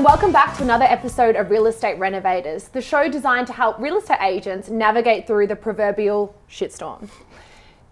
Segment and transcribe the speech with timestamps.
[0.00, 3.78] And welcome back to another episode of Real Estate Renovators, the show designed to help
[3.78, 7.10] real estate agents navigate through the proverbial shitstorm.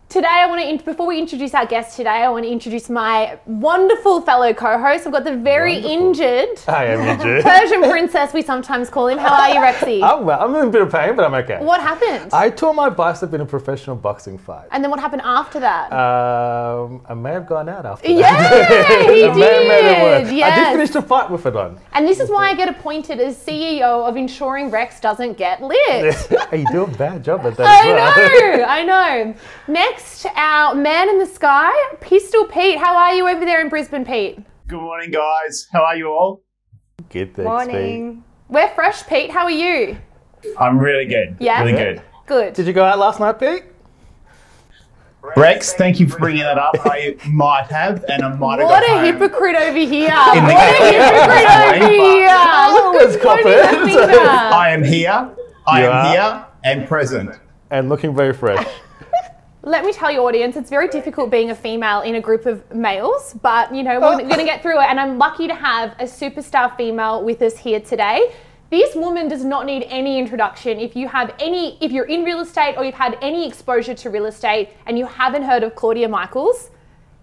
[0.08, 3.38] Today, I want to, before we introduce our guest today, I want to introduce my
[3.44, 5.06] wonderful fellow co host.
[5.06, 5.90] I've got the very Wonderful.
[6.08, 7.44] injured I am injured.
[7.44, 9.18] Persian princess, we sometimes call him.
[9.18, 10.02] How are you, Rexy?
[10.10, 11.58] I'm, well, I'm in a bit of pain, but I'm okay.
[11.62, 12.32] What happened?
[12.32, 14.68] I tore my bicep in a professional boxing fight.
[14.70, 15.92] and then what happened after that?
[15.92, 19.10] Um, I may have gone out after yeah, that.
[19.14, 20.30] he I may have made it work.
[20.30, 20.42] did.
[20.42, 21.78] I did finish the fight with it on.
[21.92, 26.16] and this is why I get appointed as CEO of ensuring Rex doesn't get lit.
[26.50, 28.56] you do a bad job at that I well.
[28.58, 29.34] know, I know.
[29.66, 29.97] Next,
[30.36, 31.70] our man in the sky,
[32.00, 32.78] Pistol Pete.
[32.78, 34.38] How are you over there in Brisbane, Pete?
[34.66, 35.66] Good morning, guys.
[35.72, 36.42] How are you all?
[37.10, 38.24] Good thanks, Morning.
[38.48, 39.30] We're fresh, Pete.
[39.30, 39.96] How are you?
[40.58, 41.36] I'm really good.
[41.40, 41.60] Yeah?
[41.62, 42.02] Really good.
[42.26, 42.54] Good.
[42.54, 43.64] Did you go out last night, Pete?
[45.36, 46.74] Rex, thank you for bringing that up.
[46.84, 49.04] I might have, and I might have what got a home.
[49.04, 50.08] hypocrite over here.
[50.34, 52.28] In the what a hypocrite over here.
[52.30, 53.78] Oh, look cop at it.
[53.78, 53.98] pointing.
[53.98, 55.30] I am here.
[55.66, 56.10] I You am are?
[56.10, 57.30] here and present.
[57.70, 58.66] And looking very fresh.
[59.62, 62.72] Let me tell your audience, it's very difficult being a female in a group of
[62.72, 64.18] males, but you know, we're oh.
[64.18, 64.86] going to get through it.
[64.88, 68.32] And I'm lucky to have a superstar female with us here today.
[68.70, 70.78] This woman does not need any introduction.
[70.78, 74.10] If you have any, if you're in real estate or you've had any exposure to
[74.10, 76.70] real estate and you haven't heard of Claudia Michaels,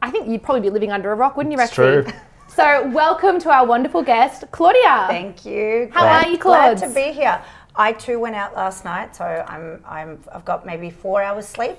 [0.02, 2.04] I think you'd probably be living under a rock, wouldn't you, It's Rexy?
[2.04, 2.14] true.
[2.48, 5.08] So, welcome to our wonderful guest, Claudia.
[5.10, 5.90] Thank you.
[5.92, 6.78] How Glad- are you, Claudia?
[6.78, 7.42] Glad to be here.
[7.76, 11.76] I too went out last night, so I'm I'm I've got maybe four hours sleep.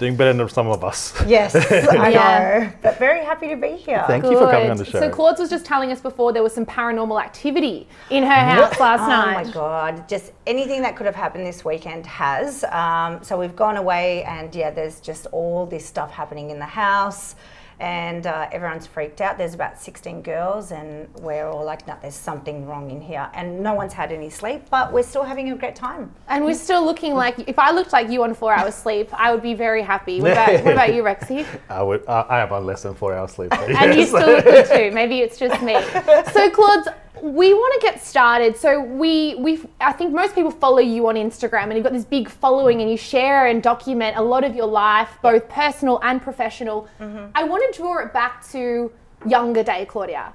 [0.00, 1.12] Doing better than some of us.
[1.26, 2.60] Yes, I Yeah.
[2.70, 2.72] know.
[2.80, 4.02] But very happy to be here.
[4.06, 4.98] Thank you for coming on the show.
[4.98, 8.80] So Claude was just telling us before there was some paranormal activity in her house
[8.80, 9.40] last Oh night.
[9.42, 10.08] Oh my god!
[10.08, 12.64] Just anything that could have happened this weekend has.
[12.64, 16.64] Um, so we've gone away, and yeah, there's just all this stuff happening in the
[16.64, 17.34] house,
[17.80, 19.38] and uh, everyone's freaked out.
[19.38, 23.60] There's about 16 girls, and we're all like, "No, there's something wrong in here," and
[23.60, 26.12] no one's had any sleep, but we're still having a great time.
[26.28, 29.32] And we're still looking like, if I looked like you on four hours sleep, I
[29.32, 30.20] would be very happy.
[30.20, 31.46] What about, what about you, Rexy?
[31.70, 32.06] I would.
[32.06, 33.52] I have on less than four hours sleep.
[33.52, 34.90] And you still look good too.
[34.94, 35.76] Maybe it's just me.
[36.32, 38.56] So, Claude, we want to get started.
[38.56, 42.04] So, we, we, I think most people follow you on Instagram, and you've got this
[42.04, 46.20] big following, and you share and document a lot of your life, both personal and
[46.20, 46.88] professional.
[46.98, 47.26] Mm-hmm.
[47.34, 48.92] I want to draw it back to
[49.26, 50.32] younger day, Claudia.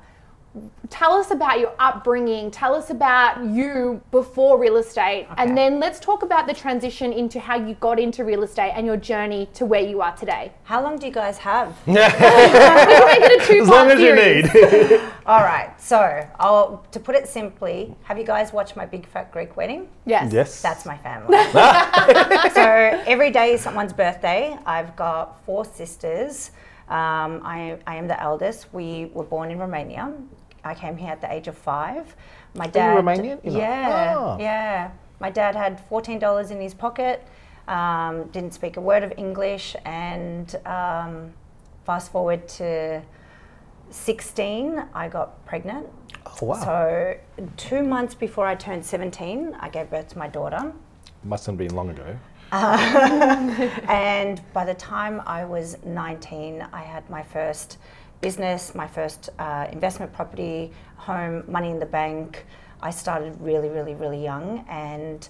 [0.89, 2.51] Tell us about your upbringing.
[2.51, 7.39] Tell us about you before real estate, and then let's talk about the transition into
[7.39, 10.51] how you got into real estate and your journey to where you are today.
[10.63, 11.75] How long do you guys have?
[11.87, 14.91] We can make it a two-part as long as you series.
[14.91, 15.01] need.
[15.25, 15.73] All right.
[15.81, 19.87] So, I'll, to put it simply, have you guys watched my Big Fat Greek Wedding?
[20.05, 20.31] Yes.
[20.31, 20.61] yes.
[20.61, 21.37] That's my family.
[22.53, 24.57] so every day is someone's birthday.
[24.65, 26.51] I've got four sisters.
[26.87, 28.71] Um, I, I am the eldest.
[28.71, 30.13] We were born in Romania.
[30.65, 32.15] I came here at the age of five.
[32.55, 32.97] My dad.
[32.97, 33.39] Romanian?
[33.43, 34.37] You're not- Yeah, Oh.
[34.39, 34.91] yeah.
[35.19, 37.25] My dad had fourteen dollars in his pocket.
[37.67, 41.33] Um, didn't speak a word of English, and um,
[41.85, 43.01] fast forward to
[43.89, 45.87] sixteen, I got pregnant.
[46.41, 46.55] Oh, wow.
[46.55, 47.17] So,
[47.57, 50.73] two months before I turned 17, I gave birth to my daughter.
[51.23, 52.17] Must have been long ago.
[52.51, 57.77] And by the time I was 19, I had my first
[58.21, 62.45] business, my first uh, investment property, home, money in the bank.
[62.81, 64.65] I started really, really, really young.
[64.69, 65.27] And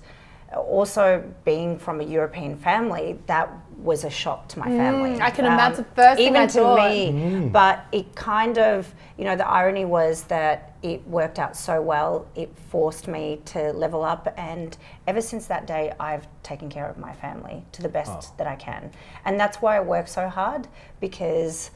[0.56, 5.12] also being from a European family, that was a shock to my family.
[5.12, 5.78] Mm, I can imagine.
[5.78, 6.92] The first thing even I to thought.
[6.92, 7.50] me.
[7.50, 12.28] But it kind of, you know, the irony was that it worked out so well.
[12.36, 16.98] It forced me to level up, and ever since that day, I've taken care of
[16.98, 18.92] my family to the best that I can,
[19.26, 20.68] and that's why I work so hard
[21.00, 21.72] because.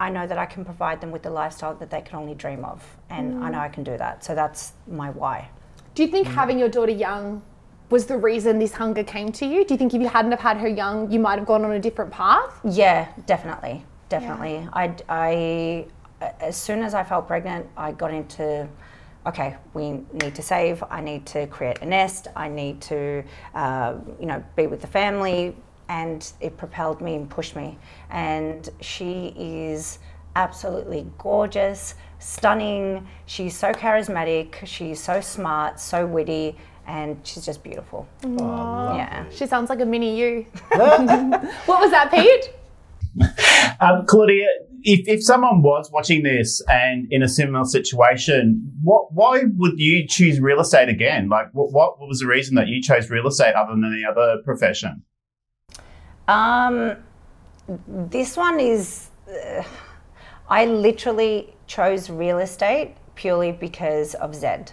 [0.00, 2.64] I know that I can provide them with the lifestyle that they can only dream
[2.64, 4.24] of, and I know I can do that.
[4.24, 5.50] So that's my why.
[5.94, 7.42] Do you think having your daughter young
[7.90, 9.64] was the reason this hunger came to you?
[9.64, 11.72] Do you think if you hadn't have had her young, you might have gone on
[11.72, 12.60] a different path?
[12.62, 14.68] Yeah, definitely, definitely.
[14.72, 15.86] I, I,
[16.40, 18.68] as soon as I felt pregnant, I got into,
[19.26, 20.84] okay, we need to save.
[20.90, 22.28] I need to create a nest.
[22.36, 23.24] I need to,
[23.54, 25.56] uh, you know, be with the family,
[25.88, 27.78] and it propelled me and pushed me.
[28.10, 29.98] And she is
[30.36, 33.06] absolutely gorgeous, stunning.
[33.26, 34.66] She's so charismatic.
[34.66, 36.56] She's so smart, so witty,
[36.86, 38.06] and she's just beautiful.
[38.22, 39.24] Yeah.
[39.30, 40.46] She sounds like a mini you.
[40.70, 42.54] what was that, Pete?
[43.80, 44.46] Um, Claudia,
[44.82, 50.06] if, if someone was watching this and in a similar situation, what why would you
[50.06, 51.28] choose real estate again?
[51.28, 54.38] Like, what, what was the reason that you chose real estate other than any other
[54.44, 55.04] profession?
[56.28, 56.96] Um,
[57.86, 59.10] this one is.
[59.28, 59.62] Uh,
[60.50, 64.72] I literally chose real estate purely because of Zed.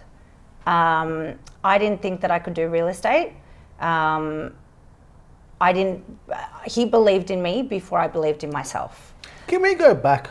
[0.66, 3.34] Um, I didn't think that I could do real estate.
[3.80, 4.54] Um,
[5.60, 6.04] I didn't.
[6.66, 9.14] He believed in me before I believed in myself.
[9.48, 10.30] Can we go back?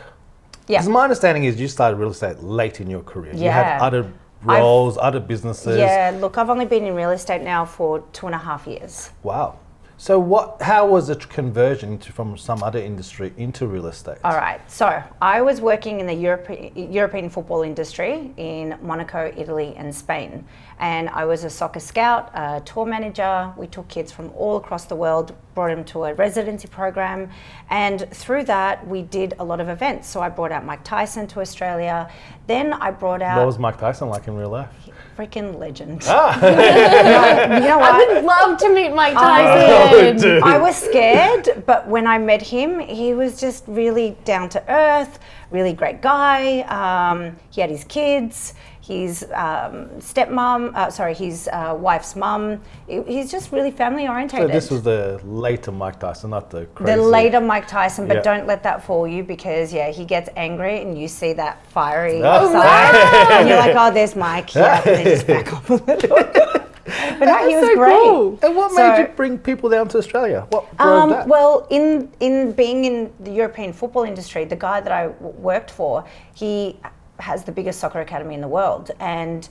[0.67, 0.79] Yeah.
[0.79, 3.33] Because my understanding is you started real estate late in your career.
[3.35, 3.43] Yeah.
[3.43, 4.11] You had other
[4.47, 5.77] I've- roles, other businesses.
[5.77, 9.11] Yeah, look, I've only been in real estate now for two and a half years.
[9.23, 9.59] Wow.
[9.97, 10.61] So what?
[10.61, 14.17] How was the conversion into, from some other industry into real estate?
[14.25, 19.73] All right, so I was working in the European, European football industry in Monaco, Italy,
[19.77, 20.45] and Spain.
[20.79, 23.53] And I was a soccer scout, a tour manager.
[23.55, 27.29] We took kids from all across the world, brought them to a residency program.
[27.69, 30.09] And through that, we did a lot of events.
[30.09, 32.11] So I brought out Mike Tyson to Australia.
[32.47, 34.69] Then I brought out What was Mike Tyson like in real life?
[35.17, 36.03] Freaking legend.
[36.07, 36.37] Ah.
[36.41, 36.49] No,
[37.61, 37.93] you know what?
[37.93, 40.17] I would love to meet Mike Oh, Tyson.
[40.17, 40.43] dude.
[40.43, 45.19] I was scared, but when I met him, he was just really down to earth,
[45.51, 46.61] really great guy.
[46.63, 48.53] Um, he had his kids,
[48.87, 52.61] his um, stepmom, uh, sorry, his uh, wife's mum.
[52.87, 56.95] He- He's just really family So this was the later Mike Tyson, not the crazy.
[56.95, 58.21] the later Mike Tyson, but Yeah.
[58.21, 62.21] don't let that fool you because yeah, he gets angry and you see that fiery
[62.23, 62.95] Oh, side,
[63.31, 66.17] and you're like, oh, there's Mike, yeah, and then just back up a little.
[67.19, 67.97] but no, he was so great.
[68.03, 68.39] cool.
[68.43, 70.45] And what So- made you bring people down to Australia?
[70.51, 71.27] What drove Um, that?
[71.27, 75.71] well, in in being in the European football industry, the guy that I w- worked
[75.71, 76.03] for,
[76.35, 76.77] he
[77.19, 79.47] has the biggest soccer academy in the world, and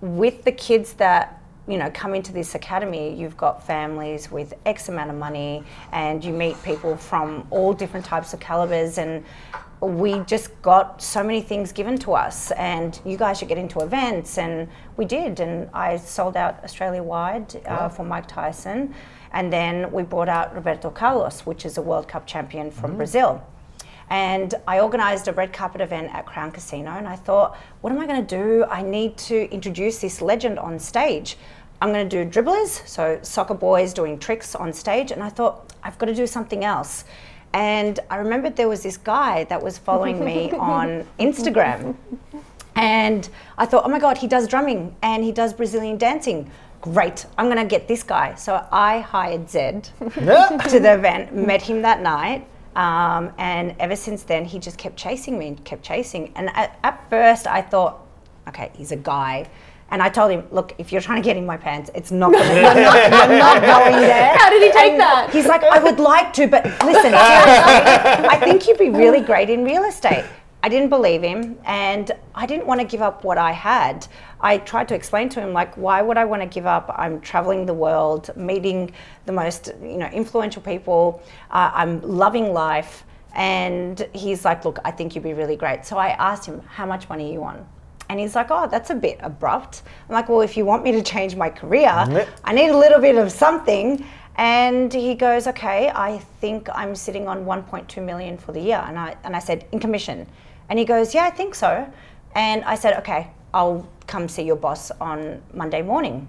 [0.00, 4.88] with the kids that you know come into this academy, you've got families with X
[4.88, 9.24] amount of money, and you meet people from all different types of calibers and.
[9.78, 13.80] We just got so many things given to us, and you guys should get into
[13.80, 15.38] events, and we did.
[15.38, 18.94] And I sold out Australia wide uh, for Mike Tyson,
[19.32, 23.46] and then we brought out Roberto Carlos, which is a World Cup champion from Brazil.
[24.08, 27.98] And I organised a red carpet event at Crown Casino, and I thought, what am
[27.98, 28.64] I going to do?
[28.64, 31.36] I need to introduce this legend on stage.
[31.82, 35.72] I'm going to do dribblers, so soccer boys doing tricks on stage, and I thought,
[35.82, 37.04] I've got to do something else.
[37.52, 41.96] And I remembered there was this guy that was following me on Instagram.
[42.74, 46.50] And I thought, oh my God, he does drumming and he does Brazilian dancing.
[46.82, 48.34] Great, I'm gonna get this guy.
[48.34, 49.88] So I hired Zed
[50.20, 50.48] Yeah.
[50.68, 52.46] to the event, met him that night.
[52.76, 56.32] Um, and ever since then, he just kept chasing me and kept chasing.
[56.36, 58.06] And at, at first, I thought,
[58.48, 59.48] okay, he's a guy.
[59.90, 62.32] And I told him, look, if you're trying to get in my pants, it's not
[62.32, 64.36] gonna, you're, not, you're not going there.
[64.36, 65.30] How did he take And that?
[65.32, 69.64] He's like, I would like to, but listen, I think you'd be really great in
[69.64, 70.24] real estate.
[70.62, 74.06] I didn't believe him and I didn't want to give up what I had.
[74.40, 76.92] I tried to explain to him like why would I want to give up?
[76.96, 78.92] I'm traveling the world, meeting
[79.26, 81.22] the most, you know, influential people.
[81.50, 83.04] Uh, I'm loving life
[83.36, 86.86] and he's like, "Look, I think you'd be really great." So I asked him, "How
[86.86, 87.64] much money are you on?"
[88.08, 90.92] And he's like, "Oh, that's a bit abrupt." I'm like, "Well, if you want me
[90.92, 91.92] to change my career,
[92.44, 94.04] I need a little bit of something."
[94.36, 98.98] And he goes, "Okay, I think I'm sitting on 1.2 million for the year." And
[98.98, 100.26] I and I said, "In commission."
[100.68, 101.86] And he goes, "Yeah, I think so."
[102.34, 106.28] And I said, "Okay, I'll come see your boss on Monday morning."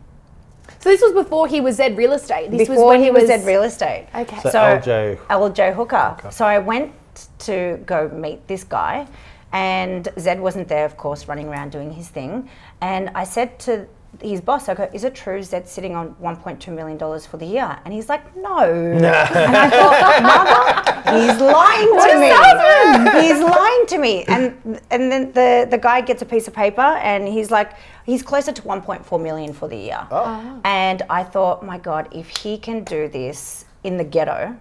[0.80, 2.52] So this was before he was Zed Real Estate.
[2.52, 4.08] This Before when he was at real estate.
[4.14, 4.38] Okay.
[4.42, 6.18] So LJ LJ Hooker.
[6.30, 6.92] So I went
[7.40, 9.08] to go meet this guy,
[9.52, 12.50] and Zed wasn't there, of course, running around doing his thing.
[12.82, 13.88] And I said to
[14.22, 17.78] his boss, I go, is it true Zed's sitting on $1.2 million for the year?
[17.86, 18.60] And he's like, no.
[18.62, 23.22] and I thought, mother, he's lying to me.
[23.22, 24.24] He's lying to me.
[24.26, 27.74] And and then the, the guy gets a piece of paper and he's like,
[28.06, 30.08] he's closer to 1.4 million for the year.
[30.10, 30.24] Oh.
[30.26, 30.62] oh.
[30.64, 34.58] And I thought, my God, if he can do this in the ghetto,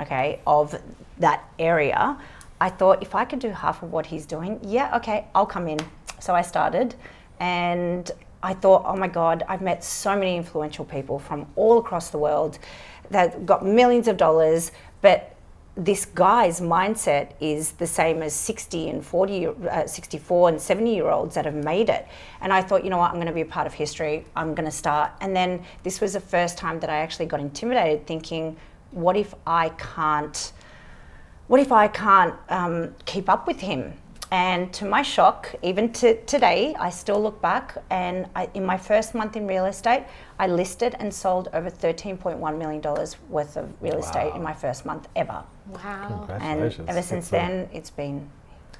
[0.00, 0.80] okay, of
[1.18, 2.18] that area,
[2.60, 5.66] I thought if I could do half of what he's doing, yeah, okay, I'll come
[5.66, 5.78] in.
[6.20, 6.94] So I started
[7.40, 8.12] and
[8.42, 12.18] I thought, oh my God, I've met so many influential people from all across the
[12.18, 12.58] world
[13.10, 15.32] that got millions of dollars, but
[15.74, 21.08] this guy's mindset is the same as 60 and 40, uh, 64 and 70 year
[21.08, 22.06] olds that have made it.
[22.42, 24.26] And I thought, you know what, I'm going to be a part of history.
[24.36, 25.12] I'm going to start.
[25.20, 28.56] And then this was the first time that I actually got intimidated, thinking,
[28.90, 30.52] what if I can't?
[31.46, 33.94] What if I can't um, keep up with him?
[34.32, 38.78] And to my shock, even to today, I still look back and I, in my
[38.78, 40.04] first month in real estate,
[40.38, 42.80] I listed and sold over $13.1 million
[43.28, 45.44] worth of real estate in my first month ever.
[45.66, 46.26] Wow.
[46.40, 47.30] And ever since Excellent.
[47.30, 48.30] then, it's been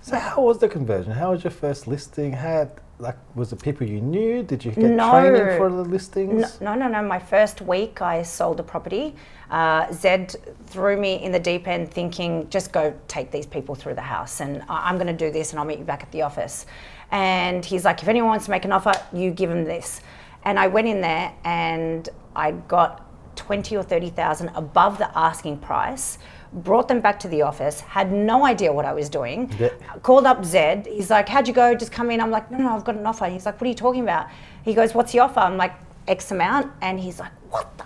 [0.01, 1.13] So how was the conversion?
[1.13, 2.33] How was your first listing?
[2.33, 2.71] Had
[3.03, 4.43] like was it people you knew?
[4.43, 5.11] Did you get No.
[5.11, 6.61] training for the listings?
[6.61, 7.03] no, no, no.
[7.03, 9.15] My first week, I sold a property.
[9.51, 10.35] Uh, Zed
[10.67, 14.41] threw me in the deep end, thinking, just go take these people through the house,
[14.41, 16.65] and I- I'm going to do this, and I'll meet you back at the office.
[17.11, 20.01] And he's like, if anyone wants to make an offer, you give them this.
[20.45, 23.05] And I went in there and I got
[23.37, 26.19] 20 or 30,000 above the asking price.
[26.53, 29.51] Brought them back to the office, had no idea what I was doing.
[29.59, 29.71] Yeah.
[30.03, 30.87] Called up Zed.
[30.87, 31.75] He's like, How'd you go?
[31.75, 32.21] Just come in.
[32.21, 33.27] I'm like, No, no, I've got an offer.
[33.27, 34.29] He's like, What are you talking about?
[34.63, 35.41] He goes, What's the offer?
[35.41, 35.73] I'm like,
[36.07, 36.71] X amount.
[36.83, 37.85] And he's like, What the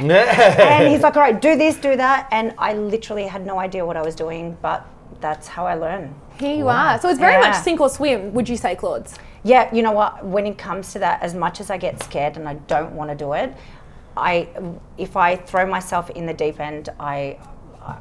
[0.00, 2.28] and he's like, all right, do this, do that.
[2.30, 4.86] And I literally had no idea what I was doing, but
[5.20, 6.14] that's how I learn.
[6.38, 6.98] Here you are.
[7.00, 9.08] So it's very much sink or swim, would you say, Claude?
[9.42, 10.24] Yeah, you know what?
[10.24, 13.10] When it comes to that, as much as I get scared and I don't want
[13.10, 13.54] to do it,
[14.16, 14.48] I
[14.98, 17.38] if I throw myself in the deep end, I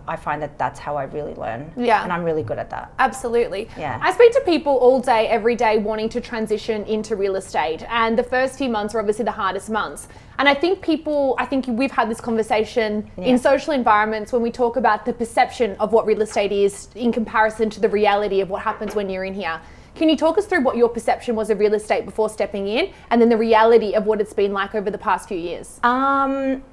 [0.07, 1.71] I find that that's how I really learn.
[1.77, 2.03] Yeah.
[2.03, 2.93] and I'm really good at that.
[2.99, 3.69] Absolutely.
[3.77, 3.99] Yeah.
[4.01, 7.83] I speak to people all day, every day, wanting to transition into real estate.
[7.89, 10.07] And the first few months are obviously the hardest months.
[10.37, 13.25] And I think people, I think we've had this conversation Yeah.
[13.25, 17.11] in social environments when we talk about the perception of what real estate is in
[17.11, 19.59] comparison to the reality of what happens when you're in here.
[19.95, 22.91] Can you talk us through what your perception was of real estate before stepping in
[23.09, 25.79] and then the reality of what it's been like over the past few years?
[25.83, 26.63] Um,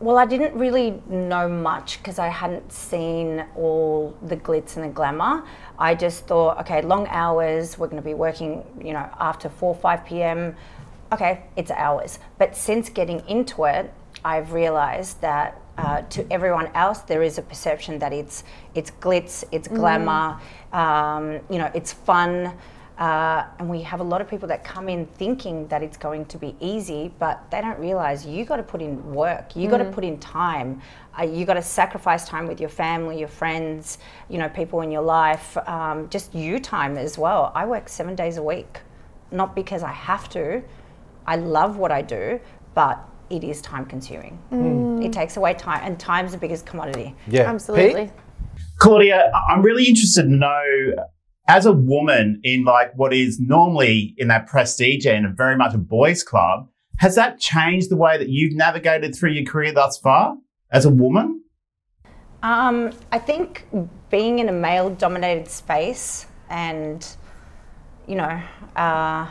[0.00, 4.88] well, I didn't really know much because I hadn't seen all the glitz and the
[4.88, 5.44] glamour.
[5.78, 9.74] I just thought, okay, long hours, we're going to be working, you know, after 4
[9.74, 10.56] 5 p.m.
[11.12, 12.18] Okay, it's hours.
[12.38, 13.92] But since getting into it,
[14.24, 19.44] I've realized that uh, to everyone else, there is a perception that it's it's glitz,
[19.52, 20.40] it's glamour,
[20.72, 22.52] um, you know, it's fun.
[22.98, 26.24] Uh, and we have a lot of people that come in thinking that it's going
[26.26, 29.78] to be easy, but they don't realize you got to put in work, you got
[29.78, 30.80] to put in time,
[31.18, 33.98] uh, you got to sacrifice time with your family, your friends,
[34.28, 37.50] you know, people in your life, um, just you time as well.
[37.54, 38.78] I work seven days a week,
[39.32, 40.62] not because I have to.
[41.26, 42.38] I love what I do,
[42.74, 44.38] but it is time consuming.
[45.02, 47.16] It takes away time, and time's the biggest commodity.
[47.26, 47.50] yeah.
[47.50, 48.04] Absolutely.
[48.06, 48.12] Pete?
[48.78, 50.62] Claudia, I'm really interested to know,
[51.46, 55.78] as a woman in like what is normally in that prestige and very much a
[55.78, 60.36] boys' club, has that changed the way that you've navigated through your career thus far
[60.70, 61.42] as a woman?
[62.42, 63.66] Um, I think
[64.10, 67.06] being in a male dominated space and,
[68.06, 68.40] you know,
[68.76, 69.26] uh,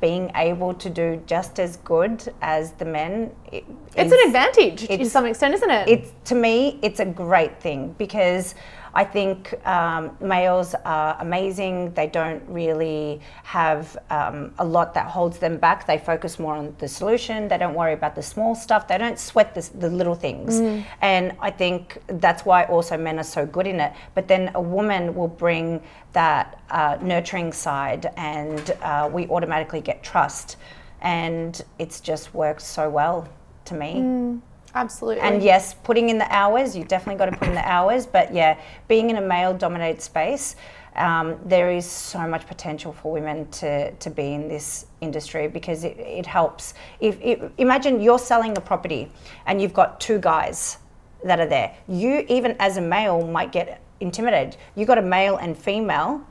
[0.00, 3.32] being able to do just as good as the men.
[3.50, 3.64] It,
[3.96, 5.88] It's is- an advantage to some extent, isn't it?
[5.88, 8.54] it's to me it's a great thing because
[8.98, 11.92] I think um, males are amazing.
[11.94, 15.86] They don't really have um, a lot that holds them back.
[15.86, 17.46] They focus more on the solution.
[17.46, 18.88] They don't worry about the small stuff.
[18.88, 20.58] They don't sweat the, the little things.
[21.00, 23.92] And I think that's why also men are so good in it.
[24.16, 25.80] But then a woman will bring
[26.12, 30.56] that uh, nurturing side, and uh, we automatically get trust.
[31.02, 33.28] And it's just worked so well
[33.66, 34.40] to me.
[34.78, 35.22] Absolutely.
[35.22, 38.06] And yes, putting in the hours, you definitely got to put in the hours.
[38.06, 40.54] But yeah, being in a male dominated space,
[40.94, 45.82] um, there is so much potential for women to, to be in this industry because
[45.82, 46.74] it, it helps.
[47.00, 49.10] If, if Imagine you're selling a property
[49.46, 50.78] and you've got two guys
[51.24, 51.74] that are there.
[51.88, 54.56] You, even as a male, might get intimidated.
[54.76, 56.24] You've got a male and female,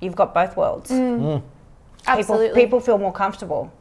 [0.00, 0.90] you've got both worlds.
[0.90, 1.42] People,
[2.06, 2.62] Absolutely.
[2.62, 3.72] people feel more comfortable.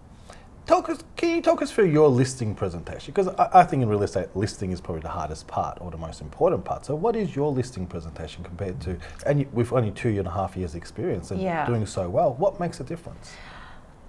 [0.68, 3.14] Talk us, can you talk us through your listing presentation?
[3.14, 5.98] Because I, I think in real estate, listing is probably the hardest part or the
[5.98, 6.86] most important part.
[6.86, 10.32] So, what is your listing presentation compared to, and you, with only two and a
[10.32, 11.66] half years' experience and Yeah.
[11.66, 13.32] doing so well, what makes a difference?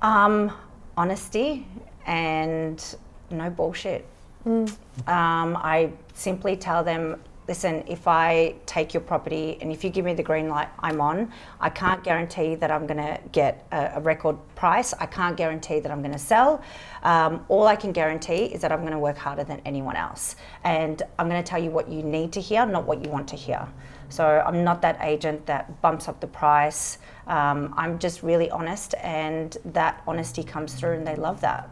[0.02, 0.50] Um,
[0.96, 1.64] honesty
[2.06, 2.84] and
[3.30, 4.04] no bullshit.
[4.44, 4.66] Um,
[5.06, 10.12] I simply tell them, listen, if I take your property and if you give me
[10.12, 11.32] the green light, I'm on.
[11.60, 14.92] I can't guarantee that I'm going to get a, a record price.
[15.00, 16.62] I can't guarantee that I'm going to sell.
[17.02, 20.36] Um, all I can guarantee is that I'm going to work harder than anyone else.
[20.62, 23.26] And I'm going to tell you what you need to hear, not what you want
[23.28, 23.66] to hear.
[24.10, 26.98] So I'm not that agent that bumps up the price.
[27.26, 31.68] Um, I'm just really honest, and that honesty comes through, and they love that.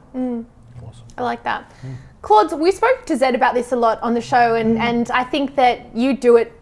[1.18, 1.72] I like that.
[2.22, 4.80] Claude, we spoke to Zed about this a lot on the show, and, mm.
[4.80, 6.52] and I think that you do it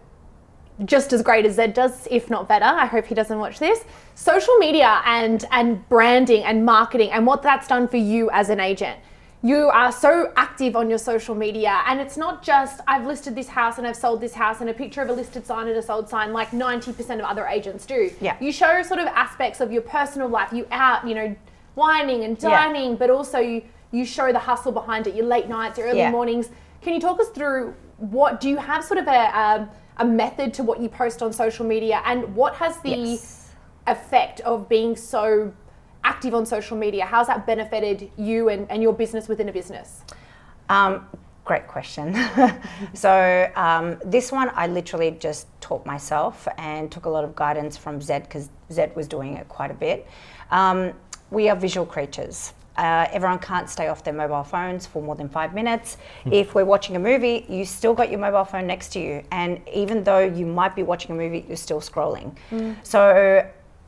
[0.85, 2.64] just as great as Zed does, if not better.
[2.64, 3.85] I hope he doesn't watch this.
[4.14, 8.61] Social media and and branding and marketing and what that's done for you as an
[8.61, 8.99] agent.
[9.42, 13.49] You are so active on your social media, and it's not just I've listed this
[13.49, 15.83] house and I've sold this house and a picture of a listed sign and a
[15.83, 18.11] sold sign like 90% of other agents do.
[18.21, 18.37] Yeah.
[18.40, 20.52] You show sort of aspects of your personal life.
[20.52, 21.37] You out, you know,
[21.76, 22.50] wining and Yeah.
[22.50, 23.62] dining, but also you
[23.94, 25.14] you show the hustle behind it.
[25.14, 26.10] Your late nights, your early Yeah.
[26.10, 26.50] mornings.
[26.82, 30.52] Can you talk us through what do you have sort of a um, a method
[30.54, 33.50] to what you post on social media, and what has the Yes.
[33.86, 35.52] effect of being so
[36.02, 37.04] active on social media?
[37.06, 40.02] How's that benefited you and, and your business within a business?
[40.68, 41.06] Um,
[41.44, 42.16] great question.
[42.94, 47.76] so um, this one, I literally just taught myself and took a lot of guidance
[47.76, 50.08] from Zed because Zed was doing it quite a bit.
[50.50, 50.92] Um,
[51.30, 52.52] we are visual creatures.
[52.76, 55.97] Uh, everyone can't stay off their mobile phones for more than five minutes.
[56.31, 59.61] if we're watching a movie, you still got your mobile phone next to you, and
[59.73, 62.35] even though you might be watching a movie, you're still scrolling.
[62.83, 63.47] So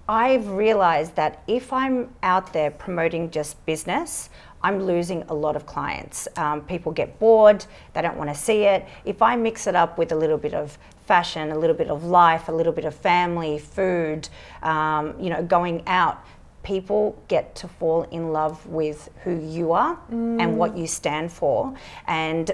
[0.08, 4.30] I've realized that if I'm out there promoting just business,
[4.62, 6.28] I'm losing a lot of clients.
[6.36, 8.86] Um, people get bored, they don't want to see it.
[9.04, 12.04] If I mix it up with a little bit of fashion, a little bit of
[12.04, 14.28] life, a little bit of family, food,
[14.62, 16.24] um, you know, going out,
[16.66, 21.72] people get to fall in love with who you are and what you stand for.
[22.08, 22.50] And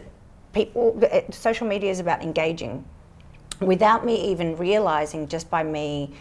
[0.53, 2.85] people, social media is about engaging
[3.61, 6.13] without me even realizing just by me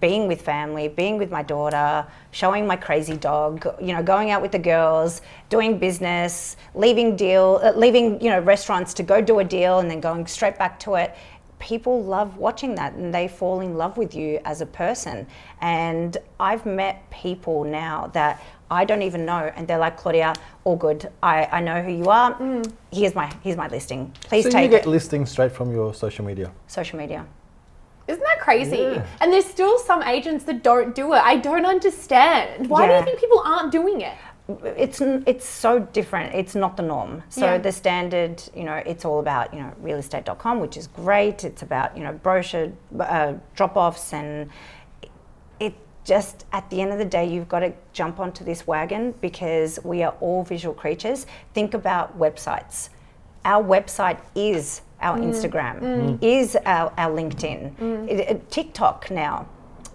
[0.00, 4.42] being with family, being with my daughter, showing my crazy dog, you know, going out
[4.42, 9.38] with the girls, doing business, leaving deal, uh, leaving you know restaurants to go do
[9.38, 11.14] a deal and then going straight back to it.
[11.58, 15.26] People love watching that and they fall in love with you as a person.
[15.60, 20.34] And I've met people now that I don't even know, and they're like, Claudia,
[20.64, 21.10] all good.
[21.22, 22.34] I, I know who you are.
[22.34, 22.70] Mm.
[22.92, 24.12] Here's my here's my listing.
[24.20, 24.90] Please take it." so you take get it.
[24.90, 26.52] listings straight from your social media.
[26.66, 27.26] Social media.
[28.08, 28.78] Isn't that crazy?
[28.78, 29.06] Yeah.
[29.20, 31.18] And there's still some agents that don't do it.
[31.18, 32.68] I don't understand.
[32.68, 34.14] Why do you think people aren't doing it?
[34.64, 36.34] It's it's so different.
[36.34, 37.22] It's not the norm.
[37.28, 37.58] So Yeah.
[37.58, 41.44] the standard, you know, it's all about you know realestate.com, which is great.
[41.44, 44.48] It's about you know brochure uh, drop-offs and
[45.60, 45.74] it
[46.04, 49.78] just at the end of the day you've got to jump onto this wagon because
[49.84, 51.26] we are all visual creatures.
[51.52, 52.88] Think about websites.
[53.44, 55.28] Our website is our Mm.
[55.32, 59.46] Instagram, is our, our LinkedIn, It- it- TikTok now.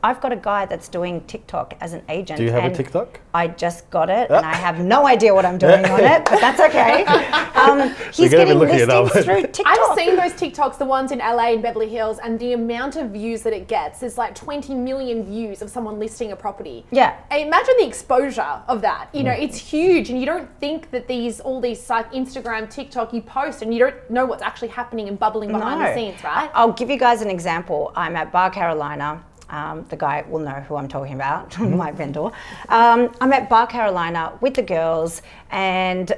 [0.04, 2.38] I've got a guy that's doing TikTok as an agent.
[2.38, 3.22] Do you have a and TikTok?
[3.34, 6.40] I just got it, and I have no idea what I'm doing on it, but
[6.42, 7.06] that's okay.
[7.54, 9.06] Um, he's gonna be getting looking it up.
[9.06, 9.66] listings through TikTok.
[9.68, 13.12] I've seen those TikToks, the ones in LA and Beverly Hills, and the amount of
[13.12, 16.84] views that it gets is like 20 million views of someone listing a property.
[16.92, 17.16] Yeah.
[17.32, 19.08] And imagine the exposure of that.
[19.14, 19.44] You know, Mm.
[19.44, 23.62] it's huge, and you don't think that these all these like Instagram, TikTok, you post,
[23.62, 26.50] and you don't know what's actually happening and bubbling behind the scenes, right?
[26.54, 27.94] I'll give you guys an example.
[27.96, 29.24] I'm at Bar Carolina.
[29.50, 32.32] Um, the guy will know who I'm talking about, my vendor.
[32.70, 36.12] Um, I'm at Bar Carolina with the girls, and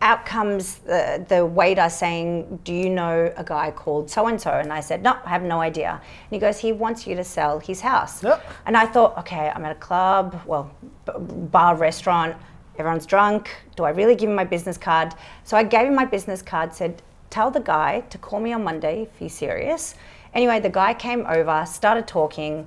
[0.00, 4.52] out comes the, the waiter saying, Do you know a guy called so and so?
[4.52, 5.90] And I said, No, I have no idea.
[5.90, 8.22] And he goes, He wants you to sell his house.
[8.22, 8.44] Yep.
[8.66, 10.70] And I thought, Okay, I'm at a club, well,
[11.50, 12.36] bar, restaurant,
[12.78, 13.50] everyone's drunk.
[13.76, 15.14] Do I really give him my business card?
[15.44, 18.64] So I gave him my business card, said, Tell the guy to call me on
[18.64, 19.94] Monday if he's serious.
[20.34, 22.66] Anyway, the guy came over, started talking,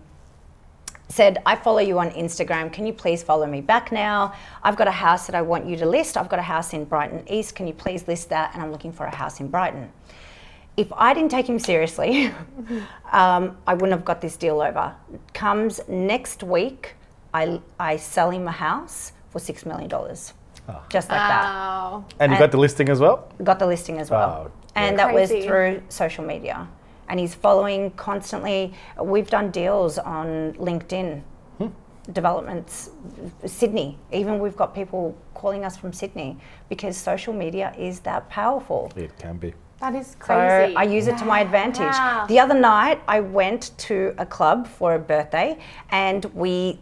[1.10, 2.72] said, I follow you on Instagram.
[2.72, 4.34] Can you please follow me back now?
[4.64, 6.18] I've got a house that I want you to list.
[6.18, 7.56] I've got a house in Brighton East.
[7.56, 8.52] Can you please list that?
[8.54, 9.92] And I'm looking for a house in Brighton.
[10.78, 12.32] If I didn't take him seriously,
[13.12, 14.96] um, I wouldn't have got this deal over.
[15.34, 16.96] Comes next week,
[17.34, 19.90] I, I sell him a house for $6 million.
[20.90, 21.94] Just like that.
[22.20, 23.30] And you And- got the listing as well?
[23.44, 24.48] Got the listing as well.
[24.48, 26.68] Oh, and that was through social media.
[27.12, 28.74] And he's following constantly.
[28.98, 31.22] We've done deals on LinkedIn,
[31.58, 31.68] Hmm.
[32.14, 32.90] developments,
[33.46, 33.98] Sydney.
[34.14, 36.38] Even we've got people calling us from Sydney
[36.70, 38.90] because social media is that powerful.
[38.96, 39.54] It can be.
[39.82, 40.74] That is So crazy.
[40.78, 41.82] I use it to my advantage.
[41.98, 42.28] Wow.
[42.30, 45.58] The other night, I went to a club for a birthday,
[45.90, 46.80] and we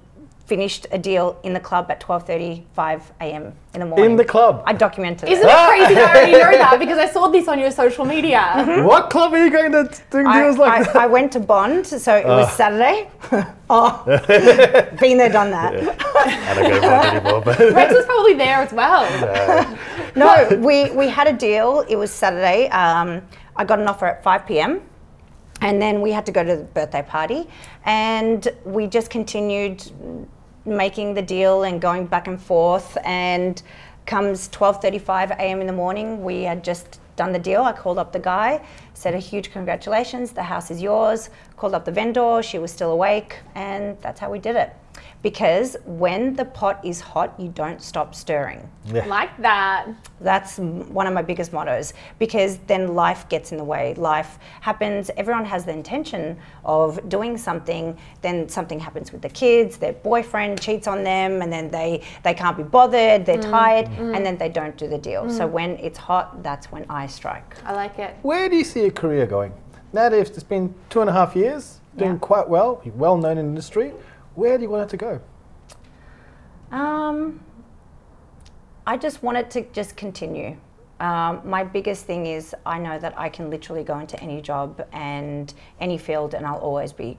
[0.50, 3.54] finished a deal in the club at 12:35 a.m.
[3.76, 4.12] in the morning.
[4.12, 4.64] In the club?
[4.66, 5.52] I documented Isn't it.
[5.52, 8.42] it crazy that I already know that because I saw this on your social media?
[8.84, 10.96] What club are you going to do I, deals like I, that?
[10.96, 13.10] I went to Bond, so it was Saturday.
[13.70, 14.04] oh,
[15.00, 15.74] been there, done that.
[15.76, 19.04] I don't go Bond anymore, but Rex was probably there as well.
[20.16, 21.86] No, we, we had a deal.
[21.88, 22.68] It was Saturday.
[22.70, 23.22] Um,
[23.56, 24.82] I got an offer at 5 p.m.
[25.62, 27.48] And then we had to go to the birthday party.
[27.86, 29.84] And we just continued
[30.66, 32.98] making the deal and going back and forth.
[33.04, 33.62] And
[34.06, 35.62] comes 12.35 a.m.
[35.62, 37.62] in the morning, we had just done the deal.
[37.62, 41.30] I called up the guy, said a huge congratulations, the house is yours.
[41.58, 43.38] Called up the vendor, she was still awake.
[43.54, 44.74] And that's how we did it.
[45.22, 48.70] Because when the pot is hot, you don't stop stirring.
[49.08, 49.88] Like that.
[50.22, 53.94] That's one of my biggest mottos because then life gets in the way.
[53.96, 59.78] Life happens, everyone has the intention of doing something, then something happens with the kids,
[59.78, 63.52] their boyfriend cheats on them, and then they, they can't be bothered, they're mm.
[63.52, 64.16] tired, mm.
[64.16, 65.30] and then they don't do the deal.
[65.30, 65.52] So mm.
[65.52, 67.56] when it's hot, that's when I strike.
[67.66, 68.16] I like it.
[68.22, 69.54] where do you see your career going?
[69.92, 72.18] Now that it's been two and a half years, doing Yeah.
[72.20, 73.94] quite well, well known in the industry,
[74.36, 75.22] where do you want it to go?
[76.72, 77.40] Um,
[78.86, 80.58] I just want it to just continue.
[81.00, 84.86] Um, my biggest thing is I know that I can literally go into any job
[84.92, 87.18] and any field, and I'll always be,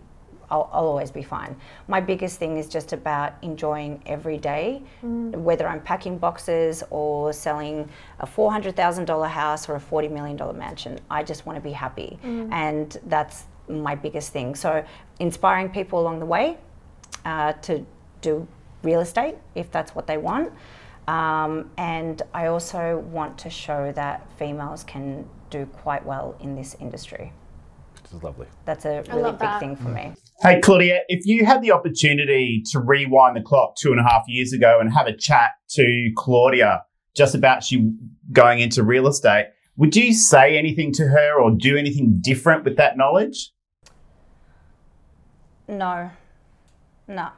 [0.51, 1.57] I'll, I'll always be fine.
[1.89, 7.89] My biggest thing is just about enjoying every day, whether I'm packing boxes or selling
[8.19, 10.99] a four hundred thousand dollar house or a forty million dollar mansion.
[11.11, 12.19] I just want to be happy,
[12.53, 14.55] and that's my biggest thing.
[14.55, 14.85] So
[15.21, 16.59] inspiring people along the way
[17.25, 17.85] uh, to
[18.21, 18.47] do
[18.83, 20.53] real estate if that's what they want.
[21.09, 26.77] Um, and I also want to show that females can do quite well in this
[26.79, 27.33] industry.
[28.03, 28.47] Which is lovely.
[28.65, 29.61] That's a really big that.
[29.61, 30.13] thing for me.
[30.43, 34.23] Hey, Claudia, if you had the opportunity to rewind the clock two and a half
[34.29, 37.93] years ago and have a chat to Claudia just about she
[38.33, 42.77] going into real estate, would you say anything to her or do anything different with
[42.77, 43.53] that knowledge?
[45.67, 46.11] No,
[47.11, 47.29] no.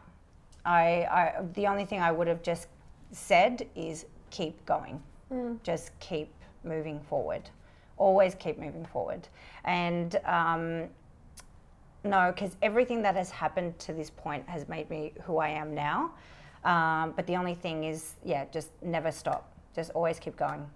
[0.64, 2.68] I, I the only thing I would have just
[3.10, 5.02] said is keep going.
[5.62, 6.32] Just keep
[6.62, 7.48] moving forward.
[7.96, 9.26] Always keep moving forward.
[9.64, 10.88] And um,
[12.04, 15.74] no, because everything that has happened to this point has made me who I am
[15.74, 16.12] now.
[16.64, 19.50] Um, but the only thing is, yeah, just never stop.
[19.74, 20.68] Just always keep going.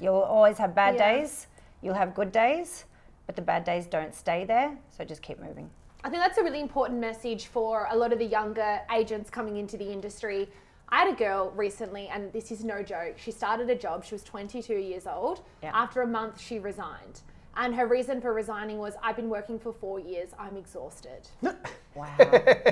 [0.00, 1.18] You'll always have bad Yeah.
[1.18, 1.48] days.
[1.82, 2.84] You'll have good days,
[3.26, 4.78] but the bad days don't stay there.
[4.96, 5.70] So just keep moving.
[6.04, 9.56] I think that's a really important message for a lot of the younger agents coming
[9.56, 10.48] into the industry.
[10.88, 13.14] I had a girl recently, and this is no joke.
[13.18, 15.42] She started a job, she was 22 years old.
[15.62, 15.70] Yeah.
[15.72, 17.20] After a month, she resigned.
[17.56, 21.28] And her reason for resigning was I've been working for four years, I'm exhausted.
[21.94, 22.08] Wow.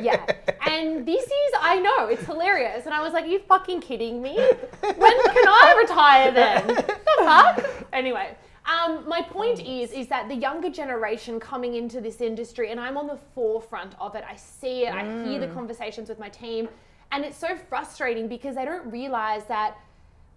[0.01, 0.25] Yeah.
[0.67, 2.87] and this is, I know, it's hilarious.
[2.87, 4.35] And I was like, Are you fucking kidding me?
[4.81, 6.67] When can I retire then?
[6.69, 7.87] The fuck?
[7.93, 8.35] Anyway.
[8.71, 12.97] Um, my point is, is that the younger generation coming into this industry, and I'm
[12.97, 14.23] on the forefront of it.
[14.29, 14.95] I see it.
[14.95, 16.69] I hear the conversations with my team,
[17.11, 19.77] and it's so frustrating because they don't realize that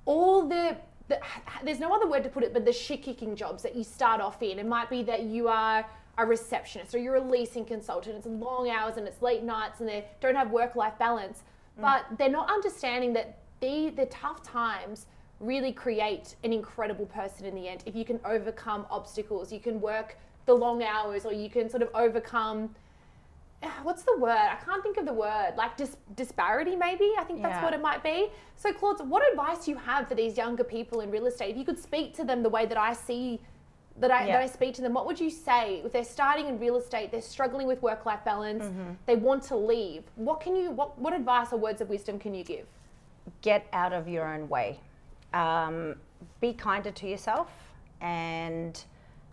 [0.05, 0.75] all the,
[1.09, 1.19] the
[1.63, 4.19] there's no other word to put it, but the shit kicking jobs that you start
[4.19, 4.57] off in.
[4.57, 5.85] It might be that you are
[6.17, 8.15] a receptionist or you're a leasing consultant.
[8.15, 11.43] It's long hours and it's late nights and they don't have work life balance.
[11.79, 15.07] But they're not understanding that the the tough times
[15.39, 17.83] really create an incredible person in the end.
[17.85, 21.81] If you can overcome obstacles, you can work the long hours, or you can sort
[21.83, 22.75] of overcome
[23.83, 24.31] what's the word?
[24.35, 25.53] I can't think of the word.
[25.55, 27.11] Like dis- disparity, maybe.
[27.17, 27.63] I think that's Yeah.
[27.63, 28.29] what it might be.
[28.55, 31.51] So, Claude, what advice do you have for these younger people in real estate?
[31.51, 33.39] If you could speak to them the way that I see,
[33.99, 34.33] that I, Yeah.
[34.33, 37.11] that I speak to them, what would you say if they're starting in real estate?
[37.11, 38.65] They're struggling with work-life balance.
[38.65, 38.91] Mm-hmm.
[39.05, 40.03] They want to leave.
[40.15, 40.71] What can you?
[40.71, 42.67] What what advice or words of wisdom can you give?
[43.41, 44.77] get out of your own way.
[45.33, 45.95] Um,
[46.39, 47.49] be kinder to yourself
[48.01, 48.83] and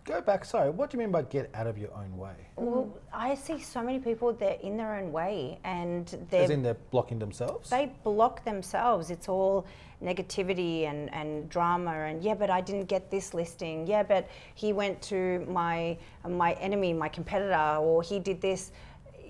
[0.03, 0.43] Go back.
[0.45, 2.33] Sorry, what do you mean by get out of your own way?
[2.55, 6.63] well, I see so many people they're in their own way and they're As in
[6.63, 7.69] they're blocking themselves?
[7.69, 9.11] they block themselves.
[9.11, 9.67] It's all
[10.03, 13.85] negativity and, and drama and yeah, but I didn't get this listing.
[13.85, 18.71] Yeah, but he went to my my enemy, my competitor, or he did this.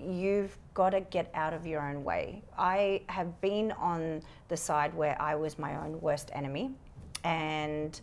[0.01, 2.43] You've got to get out of your own way.
[2.57, 6.71] I have been on the side where I was my own worst enemy,
[7.23, 7.99] and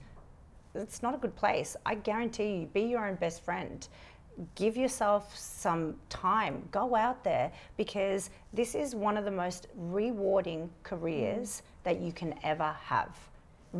[0.75, 1.77] it's not a good place.
[1.85, 3.87] I guarantee you, be your own best friend.
[4.55, 6.69] Give yourself some time.
[6.71, 11.63] Go out there because this is one of the most rewarding careers mm.
[11.85, 13.17] that you can ever have.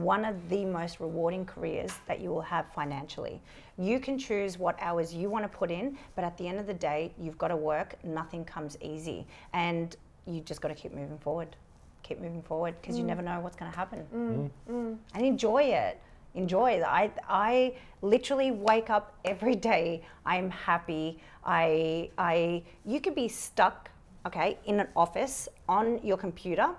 [0.03, 3.41] One of the most rewarding careers that you will have financially.
[3.79, 6.67] You can choose what hours you want to put in, but at the end of
[6.67, 7.97] the day, you've got to work.
[8.05, 9.27] Nothing comes easy.
[9.53, 11.57] And you just got to keep moving forward.
[12.05, 13.09] Keep moving forward because you mm.
[13.09, 14.73] never know what's going to happen mm, mm-hmm.
[14.73, 14.97] mm.
[15.15, 16.01] and enjoy it.
[16.35, 16.85] Enjoy it.
[16.85, 20.03] I, I literally wake up every day.
[20.25, 21.19] I'm happy.
[21.45, 23.91] I, I, you could be stuck,
[24.27, 26.71] okay, in an office on your computer,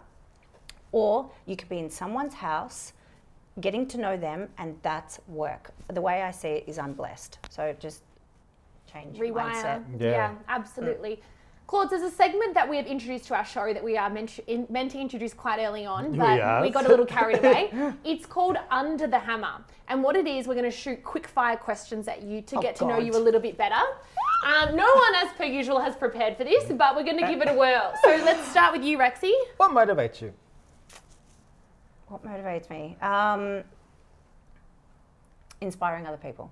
[0.91, 2.93] or you could be in someone's house,
[3.61, 5.71] getting to know them, and that's work.
[5.93, 7.39] The way I see it is I'm blessed.
[7.49, 8.03] So just
[8.91, 9.51] change your Rewire.
[9.53, 9.83] mindset.
[9.99, 10.35] Yeah, Yeah.
[10.47, 11.21] absolutely.
[11.67, 14.39] Claude, there's a segment that we have introduced to our show that we are meant,
[14.47, 17.69] in, meant to introduce quite early on, but we, got a little carried away.
[18.03, 19.63] it's called Under the Hammer.
[19.87, 22.61] And what it is, we're going to shoot quick fire questions at you to Oh,
[22.61, 23.75] get to know you a little bit better.
[24.47, 27.41] Um, no one, as per usual, has prepared for this, but we're going to give
[27.41, 27.93] it a whirl.
[28.03, 29.31] So let's start with you, Rexy.
[29.57, 30.33] What motivates you?
[32.09, 32.97] What motivates me?
[33.01, 33.63] Um,
[35.61, 36.51] inspiring other people.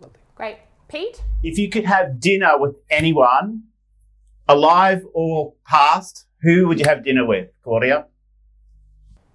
[0.00, 0.18] Lovely.
[0.34, 0.58] Great.
[0.88, 1.22] Pete?
[1.42, 3.64] If you could have dinner with anyone,
[4.48, 8.06] alive or past, who would you have dinner with, Claudia?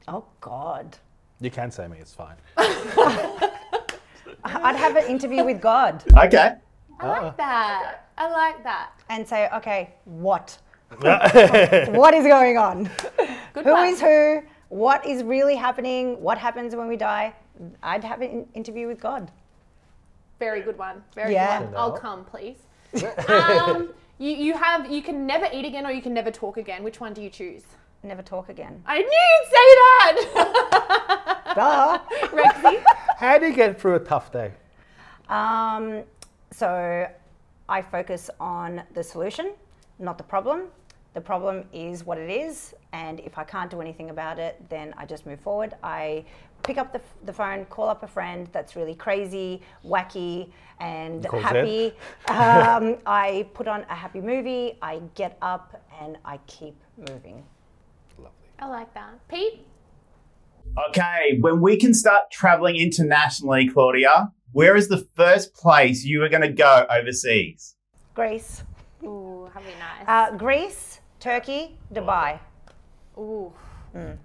[0.07, 0.97] Oh God.
[1.39, 2.35] You can say me, it's fine.
[2.57, 3.53] I'd
[4.75, 6.53] have an interview with God Okay.
[6.99, 8.07] I like that.
[8.17, 8.91] I like that.
[9.09, 10.57] and say, okay, what?
[10.99, 12.89] what is going on?
[13.53, 13.87] Good Who one.
[13.87, 14.41] is who?
[14.69, 16.21] What is really happening?
[16.21, 17.33] What happens when we die?
[17.81, 19.31] I'd have an interview with God.
[20.39, 21.03] Very good one.
[21.15, 21.59] Very Yeah.
[21.59, 21.75] good one.
[21.77, 22.57] I'll come, please.
[23.29, 26.83] um, you, you have you can never eat again or you can never talk again.
[26.83, 27.63] Which one do you choose?
[28.03, 28.81] Never talk again.
[28.85, 31.99] I knew you'd say that, Duh.
[32.27, 32.83] Rexy.
[33.17, 34.51] How do you get through a tough day?
[35.29, 36.03] Um,
[36.51, 37.07] so
[37.67, 39.53] I focus on the solution,
[39.99, 40.67] not the problem.
[41.17, 44.93] The problem is what it is, and if I can't do anything about it, then
[44.99, 45.73] I just move forward.
[45.81, 46.23] I
[46.61, 51.39] pick up the, the phone, call up a friend that's really crazy, wacky, and Call
[51.39, 51.87] happy.
[52.27, 57.43] um, I put on a happy movie, I get up, and I keep moving.
[58.19, 58.29] Lovely.
[58.59, 59.27] I like that.
[59.27, 59.65] Pete,
[60.89, 66.29] Okay, when we can start traveling internationally, Claudia, where is the first place you are
[66.29, 67.75] going to go overseas?
[68.13, 68.63] Greece.
[69.03, 70.05] ooh, that'd be nice.
[70.07, 72.39] Uh, Greece, Turkey, Dubai.
[73.17, 73.51] ooh,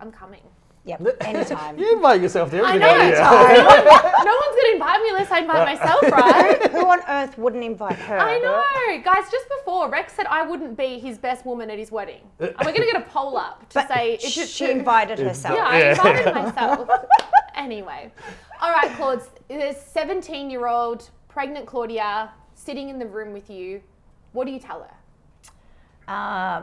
[0.01, 0.43] I'm coming.
[0.85, 1.79] Yep, anytime.
[1.79, 2.81] You invite yourself to I everything.
[2.81, 2.99] know.
[2.99, 3.63] don't you?
[4.25, 6.71] no one's gonna invite me unless I invite myself, right?
[6.73, 8.19] Who on earth wouldn't invite her?
[8.19, 9.31] I know, guys.
[9.31, 12.73] Just before Rex said I wouldn't be his best woman at his wedding, and we're
[12.73, 15.57] gonna get a poll up to But say is it she invited herself.
[15.57, 15.91] Yeah, I Yeah.
[15.93, 16.89] invited myself.
[17.55, 18.13] anyway,
[18.61, 19.23] all right, Claude.
[19.49, 23.81] There's 17-year-old pregnant Claudia sitting in the room with you.
[24.33, 26.13] What do you tell her?
[26.13, 26.63] Uh,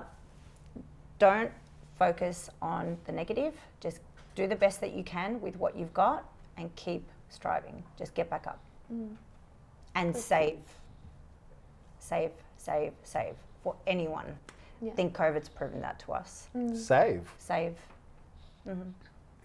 [1.19, 1.51] don't
[1.97, 3.53] focus on the negative.
[3.79, 3.99] Just
[4.35, 6.25] do the best that you can with what you've got
[6.57, 7.83] and keep striving.
[7.97, 8.59] Just get back up.
[8.91, 9.15] Mm.
[9.95, 10.59] And save.
[11.99, 14.25] Save, save, save for anyone.
[14.81, 14.91] Yeah.
[14.91, 16.47] I think COVID's proven that to us.
[16.55, 16.75] Mm.
[16.75, 17.29] Save.
[17.37, 17.75] Save.
[18.67, 18.89] Mm-hmm.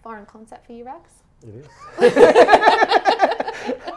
[0.01, 1.11] Foreign concept for you, Rex.
[1.43, 1.67] It is.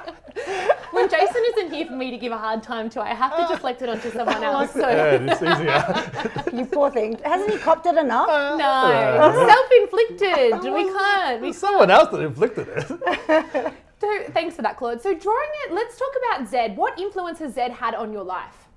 [0.98, 3.46] When Jason isn't here for me to give a hard time to, I have to
[3.46, 3.48] oh.
[3.48, 4.72] deflect it onto someone else.
[4.72, 6.59] So Yeah, it's easier.
[6.59, 7.18] You poor thing.
[7.24, 8.27] Hasn't he copped it enough?
[8.27, 10.64] no, self-inflicted.
[10.64, 10.98] We oh.
[10.98, 11.42] can't.
[11.42, 13.74] We It's someone else that inflicted it.
[14.01, 15.03] So thanks for that, Claude.
[15.03, 16.77] So drawing it, let's talk about Zed.
[16.77, 18.68] What influence has Zed had on your life?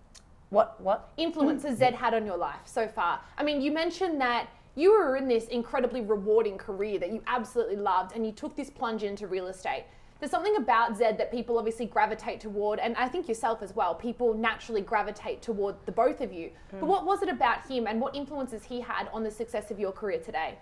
[0.50, 0.82] What?
[0.82, 1.12] What?
[1.15, 3.19] Influence has Zed had on your life so far?
[3.38, 7.75] I mean, you mentioned that you were in this incredibly rewarding career that you absolutely
[7.75, 9.86] loved, and you took this plunge into real estate.
[10.19, 13.95] There's something about Zed that people obviously gravitate toward, and I think yourself as well.
[13.95, 16.51] People naturally gravitate toward the both of you.
[16.69, 19.79] But what was it about him, and what influences he had on the success of
[19.79, 20.60] your career today?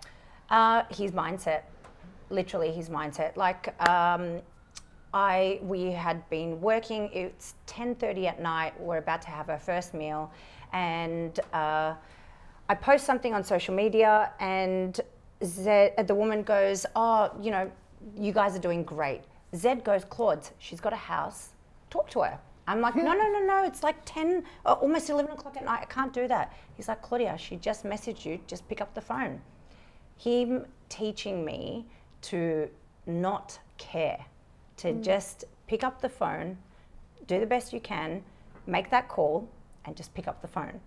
[0.48, 1.64] Uh, his mindset,
[2.30, 3.36] literally his mindset.
[3.36, 4.40] Like um,
[5.12, 7.10] I, we had been working.
[7.12, 8.72] It's ten thirty at night.
[8.80, 10.32] We're about to have our first meal,
[10.72, 11.96] and uh,
[12.70, 15.00] I post something on social media, and
[15.42, 17.64] Zed, the woman goes, "Oh, you know,
[18.16, 19.22] you guys are doing great."
[19.62, 21.40] Zed goes, "Claude, she's got a house.
[21.90, 23.64] Talk to her." I'm like, no, no, no, no.
[23.64, 25.80] It's like 10, uh, almost 11 o'clock at night.
[25.82, 26.52] I can't do that.
[26.76, 28.38] He's like, Claudia, she just messaged you.
[28.46, 29.40] Just pick up the phone
[30.20, 31.86] him teaching me
[32.20, 32.68] to
[33.06, 34.24] not care,
[34.76, 36.58] to just pick up the phone,
[37.26, 38.22] do the best you can,
[38.66, 39.48] make that call,
[39.86, 40.80] and just pick up the phone.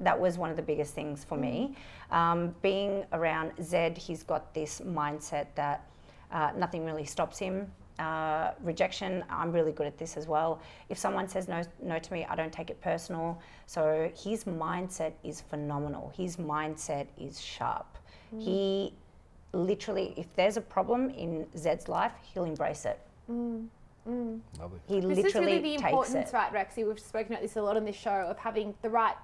[0.00, 1.74] That was one of the biggest things for me.
[2.10, 5.88] Um, being around Zed, he's got this mindset that
[6.30, 7.70] uh, nothing really stops him.
[7.98, 10.60] Uh, rejection, I'm really good at this as well.
[10.88, 13.40] If someone says no, no to me, I don't take it personal.
[13.66, 16.12] So his mindset is phenomenal.
[16.16, 17.98] His mindset is sharp.
[18.38, 18.92] He
[19.52, 23.00] literally, if there's a problem in Zed's life, he'll embrace it.
[24.58, 24.80] Lovely.
[24.86, 26.34] He This literally is really the takes importance, it.
[26.34, 26.86] right, Rexy?
[26.86, 29.16] We've spoken about this a lot on this show of having the right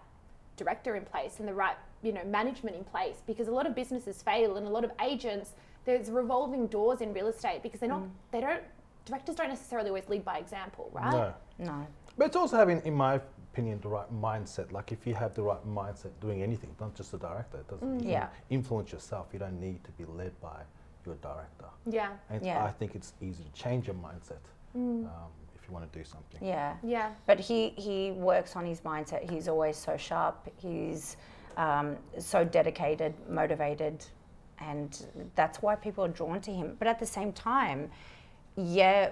[0.57, 3.75] director in place and the right, you know, management in place because a lot of
[3.75, 5.53] businesses fail and a lot of agents
[5.85, 8.11] there's revolving doors in real estate because they're not Mm.
[8.31, 8.63] they don't
[9.05, 11.13] directors don't necessarily always lead by example, right?
[11.13, 11.35] No.
[11.59, 11.87] No.
[12.17, 13.17] But it's also having, in my
[13.53, 14.73] opinion, the right mindset.
[14.73, 18.01] Like if you have the right mindset doing anything, not just the director, it doesn't
[18.01, 18.29] you Yeah.
[18.49, 19.27] influence yourself.
[19.35, 20.63] You don't need to be led by
[21.05, 21.67] your director.
[21.85, 22.13] Yeah.
[22.31, 22.65] And Yeah.
[22.65, 24.41] I think it's easy to change your mindset
[24.75, 25.09] um,
[25.55, 26.47] if you want to do something.
[26.47, 26.75] Yeah.
[26.83, 27.11] Yeah.
[27.27, 29.31] But he, he works on his mindset.
[29.31, 30.49] He's always so sharp.
[30.57, 31.17] He's
[31.57, 34.05] um, so dedicated, motivated,
[34.59, 36.77] and that's why people are drawn to him.
[36.79, 37.91] But at the same time,
[38.57, 39.11] yeah,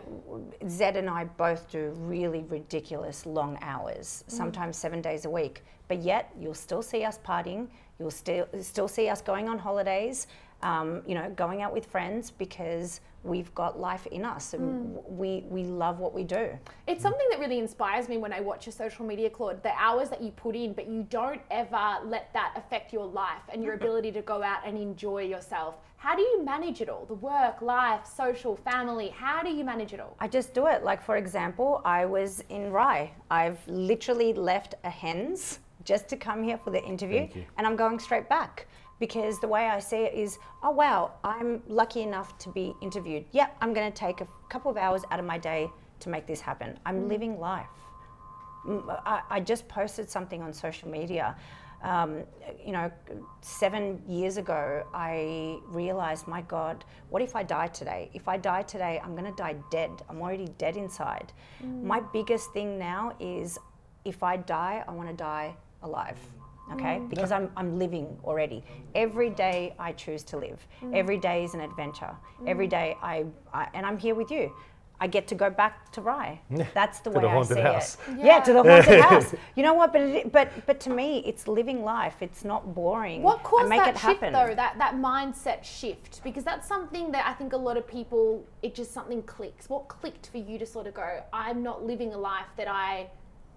[0.68, 5.64] Zed and I both do really ridiculous long hours, sometimes seven days a week.
[5.88, 7.66] But yet, you'll still see us partying.
[7.98, 10.28] You'll still still see us going on holidays.
[10.62, 14.94] Um, you know, going out with friends because we've got life in us and hmm.
[14.94, 16.44] w we we love what we do.
[16.86, 19.62] It's something that really inspires me when I watch your social media, Claude.
[19.62, 23.44] The hours that you put in, but you don't ever let that affect your life
[23.52, 25.76] and your ability to go out and enjoy yourself.
[25.96, 27.04] How do you manage it all?
[27.04, 29.08] The work, life, social, family.
[29.10, 30.16] How do you manage it all?
[30.18, 30.82] I just do it.
[30.82, 33.12] Like for example, I was in Rye.
[33.30, 37.98] I've literally left a hens just to come here for the interview, and I'm going
[37.98, 38.66] straight back
[39.02, 43.24] because the way I see it is, oh wow, I'm lucky enough to be interviewed.
[43.32, 46.24] Yeah, I'm going to take a couple of hours out of my day to make
[46.24, 46.78] this happen.
[46.86, 47.66] I'm living life.
[48.64, 51.34] Mm, I, I just posted something on social media.
[51.82, 52.22] Um,
[52.64, 52.92] you know,
[53.40, 58.08] seven years ago, I realized, my God, what if I die today?
[58.14, 59.90] If I die today, I'm going to die dead.
[60.08, 61.32] I'm already dead inside.
[61.82, 63.58] My biggest thing now is
[64.04, 66.20] if I die, I want to die alive.
[66.72, 67.08] Okay, mm.
[67.10, 68.64] because I'm, I'm living already.
[68.94, 70.66] Every day I choose to live.
[70.82, 70.94] Mm.
[70.94, 72.14] Every day is an adventure.
[72.40, 72.48] Mm.
[72.48, 74.52] Every day I, I, and I'm here with you.
[75.02, 76.40] I get to go back to Rye.
[76.74, 77.98] That's the To way the I see house.
[78.08, 78.18] it.
[78.18, 78.24] Yeah.
[78.24, 78.40] Yeah.
[78.40, 79.34] to the haunted house.
[79.56, 79.92] You know what?
[79.92, 82.14] But it, but but to me, it's living life.
[82.20, 83.20] It's not boring.
[83.20, 84.32] What I caused make that it shift happen.
[84.32, 84.54] though?
[84.54, 88.76] That that mindset shift because that's something that I think a lot of people it
[88.76, 89.68] just something clicks.
[89.68, 91.24] What clicked for you to sort of go?
[91.32, 93.10] I'm not living a life that I,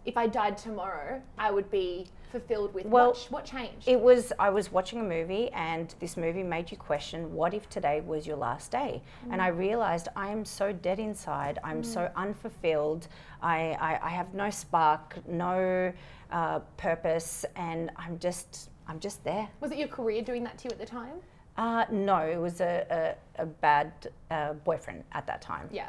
[0.05, 2.85] if I died tomorrow, I would be fulfilled with.
[2.85, 3.87] Well, what, what changed?
[3.87, 7.69] It was I was watching a movie and this movie made you question what if
[7.69, 9.01] today was your last day?
[9.31, 11.59] And I realized I am so dead inside.
[11.63, 13.07] I'm so unfulfilled.
[13.41, 15.91] I, I, I have no spark, no
[16.31, 19.47] uh, purpose, and I'm just I'm just there.
[19.61, 21.17] was it your career doing that to you at the time?
[21.57, 23.91] Uh, no, it was a, a, a bad
[24.29, 25.69] uh, boyfriend at that time.
[25.71, 25.87] Yeah.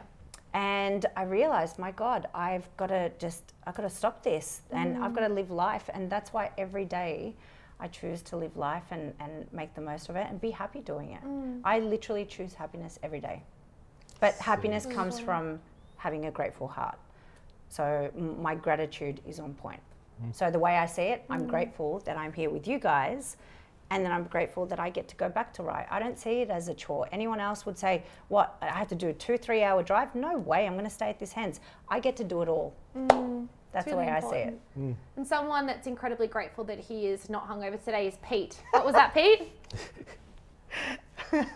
[0.57, 4.97] And I realized, my God, I've got to just, I've got to stop this and
[5.05, 5.35] I've got to mm.
[5.35, 5.91] live life.
[5.93, 7.35] And that's why every day
[7.79, 10.81] I choose to live life and, and make the most of it and be happy
[10.81, 11.23] doing it.
[11.23, 11.61] Mm.
[11.63, 13.43] I literally choose happiness every day.
[14.19, 15.61] But happiness comes from
[15.99, 16.99] having a grateful heart.
[17.69, 19.81] So m- my gratitude is on point.
[20.25, 20.35] Mm.
[20.35, 23.37] So the way I see it, I'm grateful that I'm here with you guys.
[23.91, 25.87] And then I'm grateful that I get to go back to Rye.
[25.91, 27.09] I don't see it as a chore.
[27.13, 30.15] Anyone else would say, What, I have to do a two, three hour drive?
[30.15, 31.61] No way, I'm going to stay at this hands.
[31.89, 32.75] I get to do it all.
[32.97, 34.49] Mm, that's the really way I see it.
[34.49, 34.61] important.
[34.79, 34.95] Mm.
[35.17, 38.61] And someone that's incredibly grateful that he is not hungover today is Pete.
[38.71, 39.53] What was that, Pete?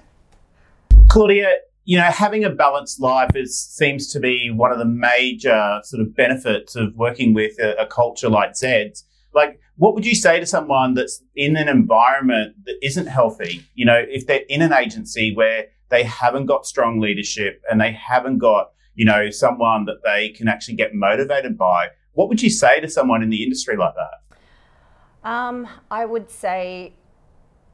[1.08, 5.80] Claudia, you know, having a balanced life is seems to be one of the major
[5.82, 9.04] sort of benefits of working with a, a culture like Zed's.
[9.34, 13.64] Like, what would you say to someone that's in an environment that isn't healthy?
[13.74, 17.92] You know, if they're in an agency where they haven't got strong leadership and they
[17.92, 22.50] haven't got, you know, someone that they can actually get motivated by, what would you
[22.50, 25.26] say to someone in the industry like that?
[25.26, 26.92] Um, I would say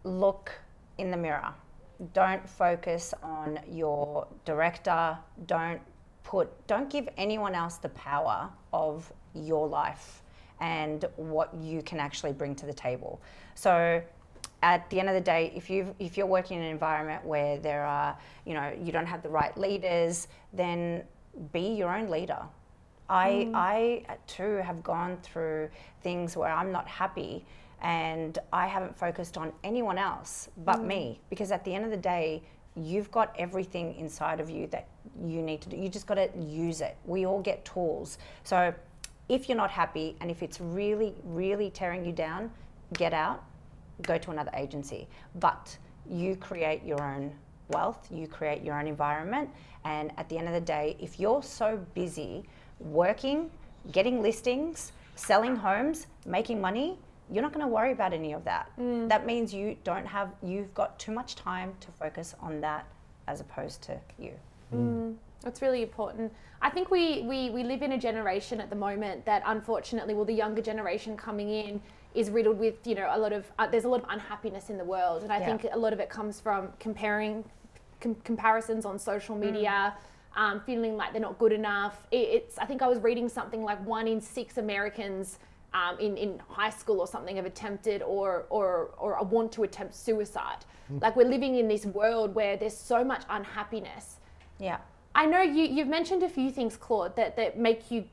[0.05, 0.53] look
[0.99, 1.55] in the mirror.
[2.12, 5.19] Don't focus on your director.
[5.47, 5.81] Don't
[6.23, 10.23] put don't give anyone else the power of your life
[10.61, 13.21] and what you can actually bring to the table.
[13.55, 14.03] So
[14.62, 17.59] at the end of the day, if you if you're working in an environment where
[17.59, 21.03] there are, you know, you don't have the right leaders, then
[21.53, 22.40] be your own leader.
[23.09, 23.55] I mm.
[23.55, 25.69] I too have gone through
[26.03, 27.45] things where I'm not happy
[27.83, 30.87] and I haven't focused on anyone else but mm.
[30.87, 32.42] me because at the end of the day
[32.75, 34.88] you've got everything inside of you that
[35.25, 35.77] you need to do.
[35.77, 36.97] You just got to use it.
[37.07, 38.19] We all get tools.
[38.45, 38.75] So
[39.29, 42.51] if you're not happy and if it's really really tearing you down
[42.95, 43.45] get out
[44.03, 45.09] go to another agency.
[45.37, 45.77] But
[46.09, 47.33] you create your own
[47.71, 49.51] wealth you create your own environment
[49.85, 52.45] and at the end of the day if you're so busy
[52.79, 53.51] working
[53.91, 56.97] getting listings selling homes making money
[57.31, 58.71] you're not going to worry about any of that.
[58.79, 59.09] Mm.
[59.09, 62.87] That means you don't have you've got too much time to focus on that
[63.27, 64.33] as opposed to you
[64.73, 65.15] mm.
[65.42, 66.33] That's really important.
[66.62, 70.25] I think we, we, we live in a generation at the moment that unfortunately, well,
[70.25, 71.81] the younger generation coming in
[72.14, 74.79] is riddled with, you know, a lot of, uh, there's a lot of unhappiness in
[74.79, 75.22] the world.
[75.22, 75.57] And I Yeah.
[75.57, 77.44] think a lot of it comes from comparing,
[78.01, 79.94] com- comparisons on social media,
[80.35, 82.07] um, feeling like they're not good enough.
[82.11, 85.38] It, it's, I think I was reading something like one in six Americans
[85.75, 89.94] um, in, in high school or something have attempted or, or, or want to attempt
[89.94, 90.64] suicide.
[91.01, 94.16] Like we're living in this world where there's so much unhappiness.
[94.59, 94.78] yeah
[95.17, 98.05] I know you, you've mentioned a few things, Claude, that, that make you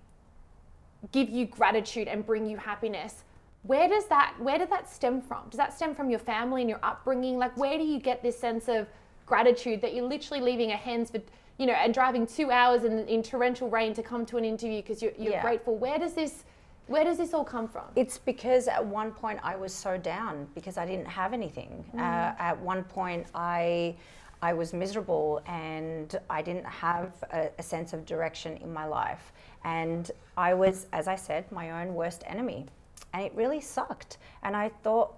[1.11, 3.25] give you gratitude and bring you happiness.
[3.63, 5.49] Where does that where did that stem from?
[5.49, 7.37] Does that stem from your family and your upbringing?
[7.37, 8.87] Like where do you get this sense of
[9.25, 11.19] gratitude that you're literally leaving a hens for
[11.57, 14.81] you know and driving two hours in, in torrential rain to come to an interview
[14.81, 15.41] because you're, you're Yeah.
[15.41, 15.75] grateful?
[15.77, 16.45] Where does this
[16.87, 17.85] where does this all come from?
[17.95, 21.85] It's because at one point I was so down because I didn't have anything.
[21.97, 23.95] Uh, at one point I
[24.43, 29.31] I was miserable and I didn't have a, a sense of direction in my life.
[29.63, 32.65] And I was, as I said, my own worst enemy.
[33.13, 34.17] And it really sucked.
[34.41, 35.15] And I thought,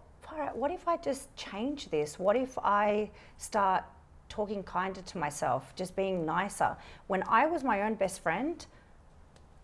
[0.54, 2.20] what if I just change this?
[2.20, 3.84] What if I start
[4.30, 6.78] talking kinder to myself, just being nicer?
[7.08, 8.64] When I was my own best friend,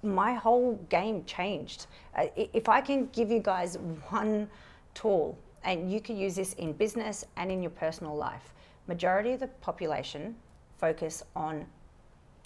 [0.01, 1.85] my whole game changed.
[2.17, 3.77] Uh, if I can give you guys
[4.09, 4.49] one
[4.95, 8.55] tool and you can use this in business and in your personal life.
[8.87, 10.35] Majority of the population
[10.77, 11.65] focus on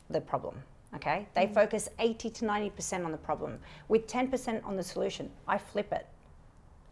[0.09, 0.61] the problem.
[0.95, 1.53] Okay, they mm.
[1.53, 3.59] focus 80 to 90% on the problem
[3.89, 5.29] with 10% on the solution.
[5.47, 6.07] I flip it.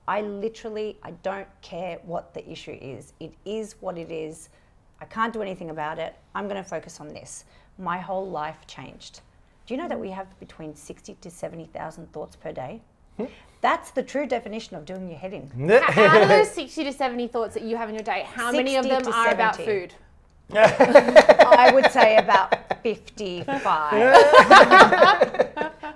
[0.07, 3.13] I literally, I don't care what the issue is.
[3.21, 4.49] It is what it is.
[4.99, 6.15] I can't do anything about it.
[6.35, 7.45] I'm going to focus on this.
[7.77, 9.21] My whole life changed.
[9.65, 10.01] Do you know that mm.
[10.01, 12.81] we have between 60 to 70,000 thoughts per day?
[13.61, 15.71] That's the true definition of doing your head in.
[15.71, 18.75] Out of those 60 to 70 thoughts that you have in your day, how many
[18.75, 19.71] of 60 them to are about 70.
[19.71, 19.93] food?
[20.53, 23.47] I would say about 55.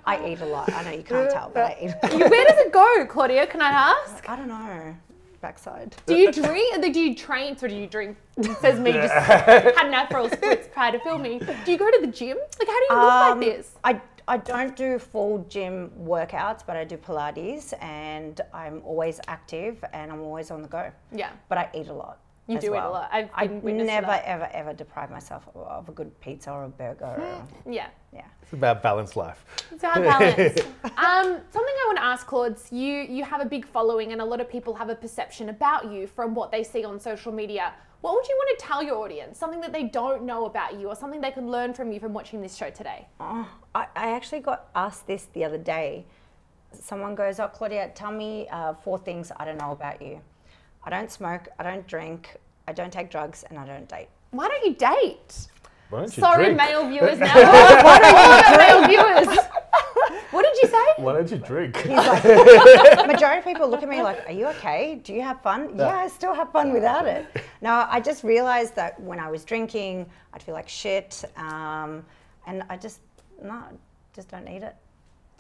[0.06, 0.72] I eat a lot.
[0.72, 2.32] I know you can't tell, but I eat a lot.
[2.32, 3.46] Where does it go, Claudia?
[3.48, 4.30] Can I ask?
[4.30, 4.96] I don't know.
[5.42, 5.96] Backside.
[6.06, 6.82] Do you drink?
[6.94, 7.58] Do you train?
[7.58, 8.18] So do you drink?
[8.62, 11.40] Says me, just had an Aperol spritz prior to filming.
[11.66, 12.38] Do you go to the gym?
[12.58, 13.72] Like, how do you look Um, like this?
[13.84, 19.84] I, I don't do full gym workouts, but I do Pilates and I'm always active
[19.94, 20.92] and I'm always on the go.
[21.14, 21.30] Yeah.
[21.48, 22.20] But I eat a lot.
[22.48, 23.10] You as do eat a lot.
[23.12, 24.24] I've I been to never, that.
[24.26, 27.06] ever, ever deprive myself of- of a good pizza or a burger.
[27.06, 27.88] or, Yeah.
[28.14, 28.22] yeah.
[28.42, 29.44] It's about balanced life.
[29.72, 30.60] It's about balance.
[30.98, 31.42] um,
[32.08, 34.96] ask, Claude, you you have a big following, and a lot of people have a
[34.96, 37.74] perception about you from what they see on social media.
[38.02, 39.38] What would you want to tell your audience?
[39.38, 42.14] Something that they don't know about you, or something they can learn from you from
[42.14, 43.08] watching this show today?
[43.20, 46.06] Oh, I, I actually got asked this the other day.
[46.72, 50.22] Someone goes, Oh, Claudia, tell me uh, four things I don't know about you.
[50.84, 52.38] I don't smoke, I don't drink,
[52.68, 54.08] I don't take drugs, and I don't date.
[54.32, 55.48] Why don't you date?
[55.90, 56.58] Why don't you Sorry, drink?
[56.58, 57.34] male viewers now.
[57.34, 58.88] Why don't you male
[59.26, 59.38] viewers?
[60.38, 60.86] What did you say?
[60.98, 61.78] Why don't you drink?
[61.78, 62.24] He's like,
[63.08, 65.02] majority of people look at me like, "Are you okay?
[65.04, 67.26] Do you have fun?" Yeah, I still have fun without it.
[67.60, 72.06] No, I just realized that when I was drinking, I'd feel like shit, um,
[72.46, 73.00] and I just
[73.42, 73.64] no,
[74.14, 74.76] just don't need it.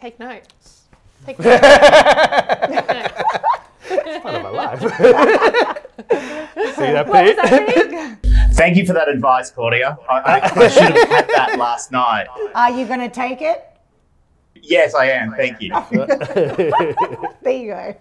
[0.01, 0.85] Take notes.
[1.27, 1.61] Take notes.
[1.61, 1.71] Take
[4.03, 4.23] notes.
[4.23, 4.79] part of my life.
[4.81, 4.87] See
[6.95, 7.35] that, Pete?
[7.35, 8.17] that?
[8.53, 9.95] Thank you for that advice, Claudia.
[10.09, 12.25] I, I, I should have had that last night.
[12.55, 13.63] Are you going to take it?
[14.63, 15.33] Yes, I am.
[15.33, 15.71] Thank you.
[17.41, 17.95] There you go.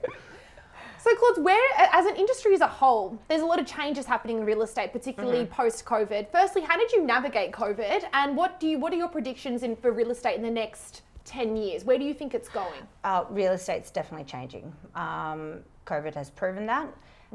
[0.98, 4.38] So, Claude, where, as an industry as a whole, there's a lot of changes happening
[4.38, 6.32] in real estate, particularly post-COVID.
[6.32, 9.76] Firstly, how did you navigate COVID, and what do you, what are your predictions in
[9.76, 11.84] for real estate in the next ten years?
[11.84, 12.82] Where do you think it's going?
[13.04, 14.72] Uh, real estate's definitely changing.
[14.96, 16.88] Um, COVID has proven that,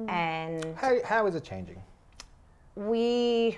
[0.09, 1.81] and How, how is it changing?
[2.75, 3.57] we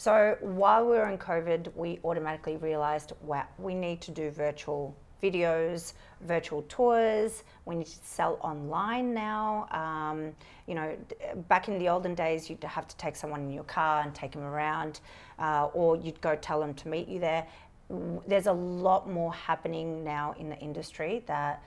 [0.00, 4.96] so while we were in covid we automatically realized wow we need to do virtual
[5.22, 5.92] videos
[6.22, 10.32] virtual tours we need to sell online now um,
[10.66, 10.96] you know
[11.48, 14.32] back in the olden days you'd have to take someone in your car and take
[14.32, 15.00] them around
[15.38, 17.46] uh, or you'd go tell them to meet you there
[18.26, 21.62] there's a lot more happening now in the industry that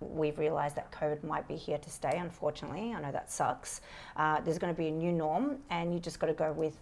[0.00, 2.92] we've realised that COVID might be here to stay, unfortunately.
[2.92, 3.80] I know that sucks.
[4.16, 6.76] Uh, there's going to be a new norm, and you just got to go with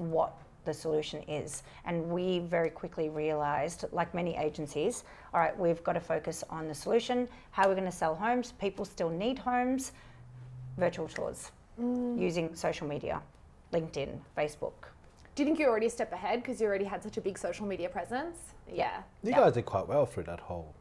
[0.00, 0.32] what
[0.64, 1.62] the solution is.
[1.84, 6.68] And we very quickly realised, like many agencies, all right, we've got to focus on
[6.68, 7.28] the solution.
[7.50, 8.52] How we're going to sell homes.
[8.52, 9.92] People still need homes.
[10.76, 13.22] Virtual tours using social media,
[13.72, 14.72] LinkedIn, Facebook.
[15.34, 17.38] Do you think you're already a step ahead because you already had such a big
[17.38, 18.36] social media presence?
[18.70, 19.02] Yeah.
[19.22, 19.40] You Yeah.
[19.40, 20.74] guys did quite well through that whole.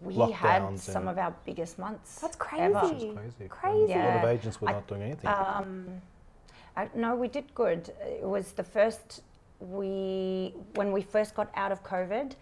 [0.00, 2.20] We had some of our biggest months.
[2.20, 2.64] That's crazy.
[2.64, 2.80] ever.
[2.80, 3.48] Crazy.
[3.48, 3.92] Crazy.
[3.92, 5.30] A lot of agents were I- not doing anything.
[5.30, 6.02] Um,
[6.76, 7.90] I, no, we did good.
[8.04, 9.22] It was the first
[9.60, 12.32] we when we first got out of COVID.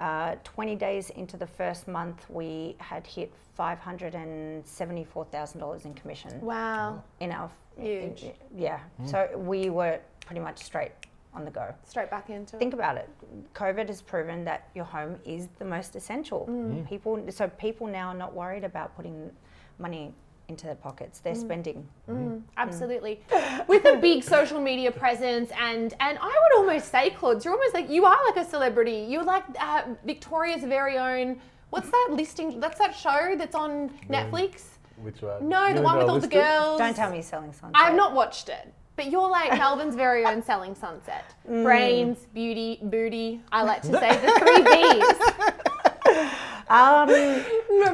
[0.00, 7.04] Uh, 20 days into the first month, we had hit $574,000 in commission Wow.
[7.20, 8.24] in our Huge.
[8.24, 8.80] in- yeah.
[9.04, 10.90] So we were pretty much straight
[11.34, 11.72] on the go.
[11.84, 13.08] Straight back into Think about it.
[13.54, 16.46] COVID has proven that your home is the most essential.
[16.88, 19.30] People, so people now are not worried about putting
[19.78, 20.12] money
[20.52, 21.18] into their pockets.
[21.20, 21.40] They're mm.
[21.40, 21.88] spending.
[22.08, 22.14] Mm.
[22.14, 22.42] Mm.
[22.56, 23.20] Absolutely.
[23.66, 27.74] With a big social media presence and and I would almost say, Claude, you're almost
[27.74, 29.06] like you are like a celebrity.
[29.08, 31.40] You're like uh, Victoria's very own.
[31.70, 32.60] What's that listing?
[32.60, 34.64] That's that show that's on Netflix.
[34.98, 35.48] Which one?
[35.48, 36.78] No, the one with all the girls.
[36.78, 37.74] Don't tell me you're selling sunset.
[37.74, 38.72] I have not watched it.
[38.94, 41.34] But you're like Melbourne's very own selling sunset.
[41.46, 43.40] Brains, beauty, booty.
[43.50, 46.42] I like to say the three B's.
[46.72, 47.06] Um,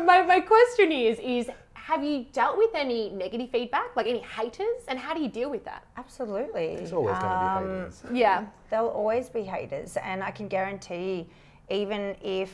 [0.07, 1.51] my, my question is is
[1.89, 5.51] have you dealt with any negative feedback, like any haters, and how do you deal
[5.51, 5.83] with that?
[5.97, 6.77] absolutely.
[6.77, 8.03] There's always going to Um, be haters.
[8.13, 8.45] Yeah.
[8.69, 11.31] There'll always be haters, and I can guarantee,
[11.71, 12.51] even if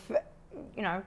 [0.76, 1.02] you know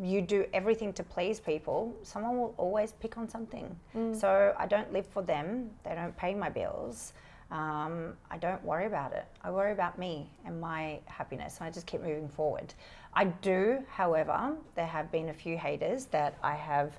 [0.00, 3.66] you do everything to please people, someone will always pick on something.
[4.12, 5.70] So I don't live for them.
[5.84, 7.14] They don't pay my bills.
[7.50, 7.94] Um,
[8.30, 9.26] I don't worry about it.
[9.42, 12.74] I worry about me and my happiness, and I just keep moving forward.
[13.14, 14.38] I do, however,
[14.74, 16.92] there have been a few haters that I have.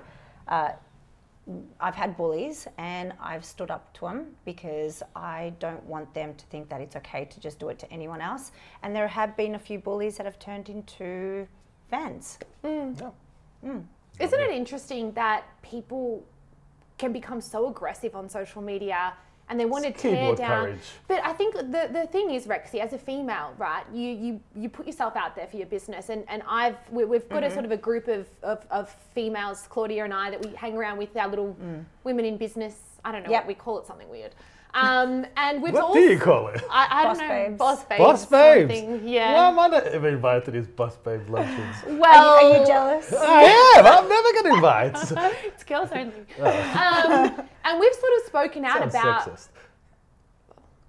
[0.47, 0.71] Uh,
[1.79, 6.45] I've had bullies and I've stood up to them because I don't want them to
[6.47, 8.51] think that it's okay to just do it to anyone else.
[8.81, 11.47] And there have been a few bullies that have turned into
[11.89, 12.39] fans.
[13.63, 13.79] Yeah.
[14.19, 16.23] Isn't it interesting that people
[16.97, 19.13] can become so aggressive on social media
[19.49, 20.65] and they want to tear down?
[20.65, 20.79] courage.
[21.07, 24.69] But I think the, the thing is, Rexy, as a female, right, you, you, you
[24.69, 26.09] put yourself out there for your business.
[26.09, 27.53] And, and I've, we, we've got a mm-hmm.
[27.53, 30.97] sort of a group of, of, of females, Claudia and I, that we hang around
[30.97, 31.83] with our little mm.
[32.03, 32.75] women in business.
[33.05, 33.43] I don't know Yep.
[33.43, 34.33] what we call it, something weird.
[34.73, 35.93] Um, and we've What all.
[35.93, 36.61] do you call it?
[36.69, 37.27] I, I don't know.
[37.29, 37.57] babes.
[37.57, 37.99] Boss babes.
[37.99, 38.73] Boss babes.
[38.77, 39.47] something, Why Yeah.
[39.47, 41.77] am I not ever invited to these boss babes luncheons?
[41.87, 43.13] Well, Are you, are you jealous?
[43.17, 43.43] I
[43.77, 43.85] am.
[43.85, 45.35] I'm never going to invite.
[45.45, 46.11] it's girls only.
[46.41, 49.21] Um, and we've sort of spoken out Sounds about.
[49.29, 49.47] sexist.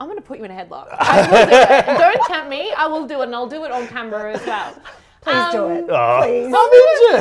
[0.00, 0.88] I'm going to put you in a headlock.
[0.90, 1.52] I will do
[1.92, 1.98] it.
[1.98, 2.72] Don't tempt me.
[2.76, 4.74] I will do it, and I'll do it on camera as well.
[5.26, 5.84] Please do Um, it.
[5.90, 6.54] Oh, Please.
[6.56, 6.72] I'm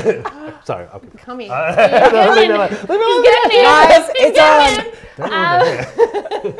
[0.05, 0.55] injured.
[0.65, 1.49] Sorry, I'll keep Come here.
[1.51, 2.51] Leave Get it in.
[2.51, 2.69] alone.
[2.69, 3.07] Leave it alone.
[3.09, 3.63] He's getting in.
[3.65, 4.85] Guys, it's getting on.
[4.85, 4.91] in.
[5.17, 5.77] Don't ruin
[6.45, 6.51] the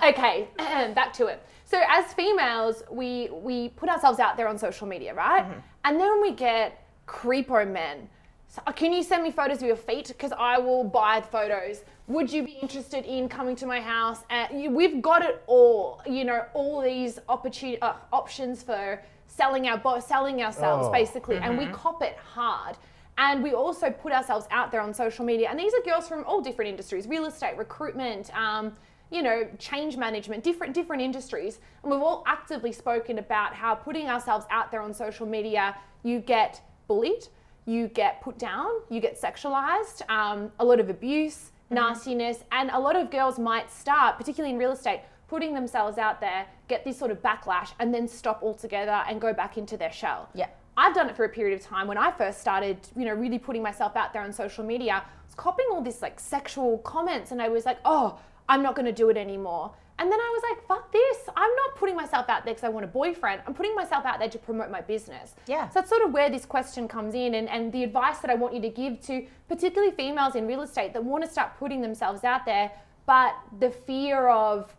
[0.00, 0.10] hair.
[0.10, 0.48] okay,
[0.94, 1.42] back to it.
[1.66, 5.44] So as females, we we put ourselves out there on social media, right?
[5.84, 8.08] And then we get creepo men.
[8.48, 10.08] So, uh, can you send me photos of your feet?
[10.08, 11.84] Because I will buy the photos.
[12.08, 14.24] Would you be interested in coming to my house?
[14.30, 16.02] And you, we've got it all.
[16.04, 19.00] You know, all these opportunity uh, options for
[19.40, 20.92] selling our bo- selling ourselves, Oh.
[20.92, 22.76] basically, and we cop it hard.
[23.16, 25.48] And we also put ourselves out there on social media.
[25.50, 28.64] And these are girls from all different industries: real estate, recruitment, um,
[29.10, 31.58] you know, change management, different different industries.
[31.82, 35.64] And we've all actively spoken about how putting ourselves out there on social media,
[36.02, 37.24] you get bullied,
[37.64, 42.78] you get put down, you get sexualized, um, a lot of abuse, nastiness, and a
[42.78, 45.00] lot of girls might start, particularly in real estate,
[45.30, 49.32] putting themselves out there, get this sort of backlash, and then stop altogether and go
[49.32, 50.28] back into their shell.
[50.34, 50.48] Yeah.
[50.76, 53.38] I've done it for a period of time when I first started, you know, really
[53.38, 54.94] putting myself out there on social media.
[54.94, 58.18] I was copying all this like sexual comments and I was like, oh,
[58.48, 59.72] I'm not going to do it anymore.
[60.00, 61.18] And then I was like, fuck this.
[61.36, 63.42] I'm not putting myself out there because I want a boyfriend.
[63.46, 65.34] I'm putting myself out there to promote my business.
[65.46, 65.68] Yeah.
[65.68, 68.34] So that's sort of where this question comes in and, and the advice that I
[68.34, 71.82] want you to give to particularly females in real estate that want to start putting
[71.82, 72.72] themselves out there,
[73.06, 74.74] but the fear of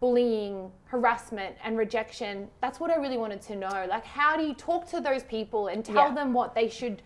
[0.00, 2.48] bullying, harassment, and rejection.
[2.62, 3.86] That's what I really wanted to know.
[3.88, 6.14] Like, how do you talk to those people and tell Yeah.
[6.14, 7.02] them what they should,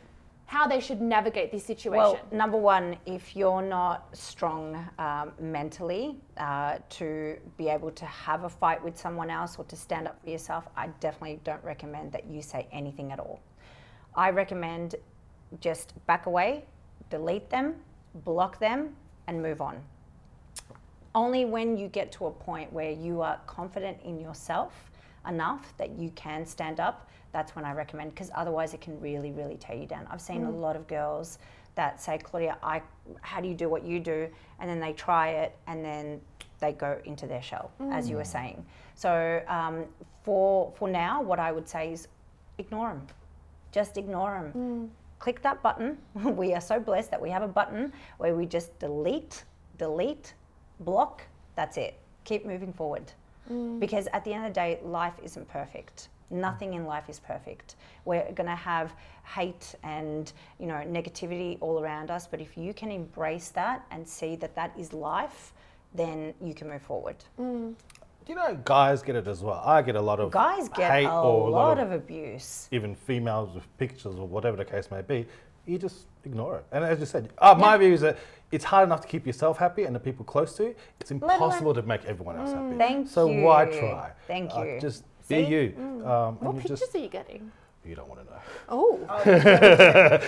[0.47, 1.99] how they should navigate this situation?
[1.99, 8.45] Well, number one, if you're not strong um, mentally uh, to be able to have
[8.45, 12.12] a fight with someone else or to stand up for yourself, I definitely don't recommend
[12.12, 13.40] that you say anything at all.
[14.14, 14.95] I recommend
[15.61, 16.64] just back away,
[17.11, 17.74] delete them,
[18.24, 18.95] block them,
[19.26, 19.82] and move on.
[21.14, 24.90] Only when you get to a point where you are confident in yourself
[25.28, 29.32] enough that you can stand up, that's when I recommend, because otherwise it can really,
[29.32, 30.06] really tear you down.
[30.10, 30.60] I've seen a mm.
[30.60, 31.38] lot of girls
[31.74, 32.82] that say, Claudia, I,
[33.20, 34.28] how do you do what you do?
[34.60, 36.20] And then they try it and then
[36.60, 38.26] they go into their shell, as you were mm.
[38.26, 38.66] saying.
[38.94, 39.84] So um,
[40.22, 42.08] for, for now, what I would say is
[42.58, 43.06] ignore them.
[43.72, 44.52] Just ignore them.
[44.56, 44.88] Mm.
[45.18, 45.98] Click that button.
[46.14, 49.44] we are so blessed that we have a button where we just delete,
[49.78, 50.34] delete,
[50.81, 51.22] block.
[51.57, 51.99] That's it.
[52.25, 53.12] Keep moving forward.
[53.79, 56.09] Because at the end of the day, life isn't perfect.
[56.31, 57.77] Nothing in life is perfect.
[58.07, 58.95] We're going to have
[59.25, 64.09] hate and you know negativity all around us, but if you can embrace that and
[64.09, 65.53] see that that is life,
[65.95, 67.16] then you can move forward.
[67.37, 69.62] Do you know, guys get it as well.
[69.64, 72.68] I get a lot of Guys get hate a or lot of abuse.
[72.72, 75.27] even females with pictures or whatever the case may be.
[75.66, 76.64] You just ignore it.
[76.72, 78.16] And as you said, uh, my view is that
[78.55, 80.74] it's hard enough to keep yourself happy and the people close to you.
[81.00, 82.76] It's impossible to make everyone else happy.
[82.76, 84.12] Thank so why try?
[84.28, 84.80] Thank Uh, you.
[84.80, 85.42] just See?
[85.44, 85.74] be you.
[86.07, 87.50] Um, what pictures just are you getting?
[87.86, 88.40] you don't want to know.
[88.70, 88.98] Oh,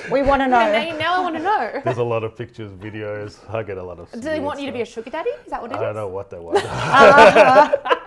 [0.13, 0.99] We want to now, know.
[0.99, 1.81] now I want to know.
[1.87, 3.39] There's a lot of pictures, videos.
[3.53, 4.11] I get a lot of.
[4.13, 5.31] Do they want you to be a sugar daddy?
[5.31, 5.83] Is that what it I is?
[5.87, 6.59] don't know what they want.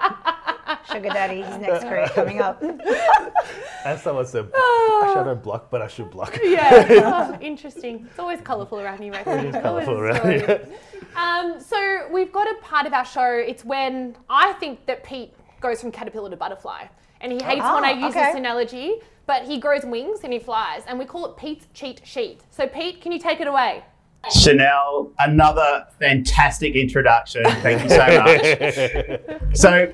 [0.92, 2.62] Sugar daddy, his next career coming up.
[3.86, 6.38] and someone said, actually, I don't block, but I should block.
[6.44, 6.88] Yeah.
[7.10, 8.06] Oh, interesting.
[8.10, 9.28] It's always colourful around you, Rex.
[9.28, 10.40] It is colourful a around story.
[10.40, 10.68] here.
[11.16, 13.26] Um, so we've got a part of our show.
[13.32, 16.86] It's when I think that Pete goes from caterpillar to butterfly,
[17.22, 18.26] and he hates when I Ah, use okay.
[18.28, 19.00] this analogy.
[19.26, 22.42] But he grows wings and he flies, and we call it Pete's cheat sheet.
[22.50, 23.84] So Pete, can you take it away?
[24.32, 27.44] Chanel, another fantastic introduction.
[27.62, 29.56] Thank you so much.
[29.56, 29.94] so,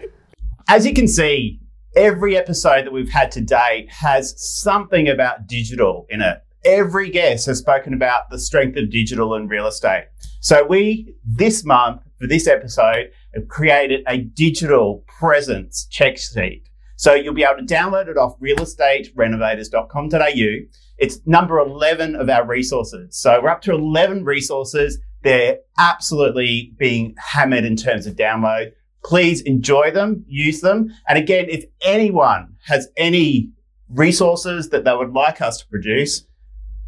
[0.67, 1.59] as you can see,
[1.95, 6.39] every episode that we've had to date has something about digital in it.
[6.63, 10.07] Every guest has spoken about the strength of digital and real estate.
[10.41, 16.67] So, we, this month, for this episode, have created a digital presence check sheet.
[16.97, 20.65] So, you'll be able to download it off realestaterenovators.com.au.
[20.97, 23.17] It's number 11 of our resources.
[23.17, 24.97] So we're up to 11 resources.
[25.23, 28.71] They're absolutely being hammered in terms of download.
[29.05, 30.91] Please enjoy them, use them.
[31.07, 33.51] And again, if anyone has any
[33.87, 36.25] resources that they would like us to produce,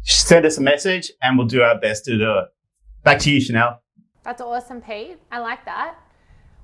[0.02, 2.46] send us a message and we'll do our best to do it.
[3.04, 3.80] Back to you, Chanel.
[4.24, 5.18] That's awesome, Pete.
[5.30, 5.94] I like that.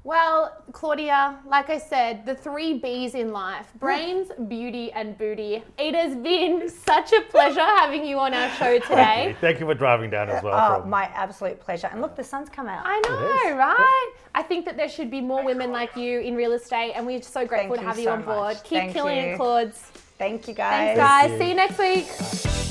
[0.07, 5.63] Well, Claudia, like I said, the three B's in life brains, beauty, and booty.
[5.79, 9.35] It has been such a pleasure having you on our show today.
[9.41, 10.53] Thank you for driving down as well.
[10.55, 11.89] Oh, from- my absolute pleasure.
[11.91, 12.83] And look, the sun's come out.
[12.85, 14.13] I know, right?
[14.35, 17.23] I think that there should be more women like you in real estate, and we're
[17.23, 18.37] so grateful Thank to have you so on board.
[18.57, 18.63] much.
[18.65, 19.23] Keep Thank killing you.
[19.33, 19.79] it, Claudes.
[20.19, 20.99] Thank you guys.
[20.99, 21.31] Thanks, guys.
[21.31, 21.39] you.
[21.39, 22.64] See you next week.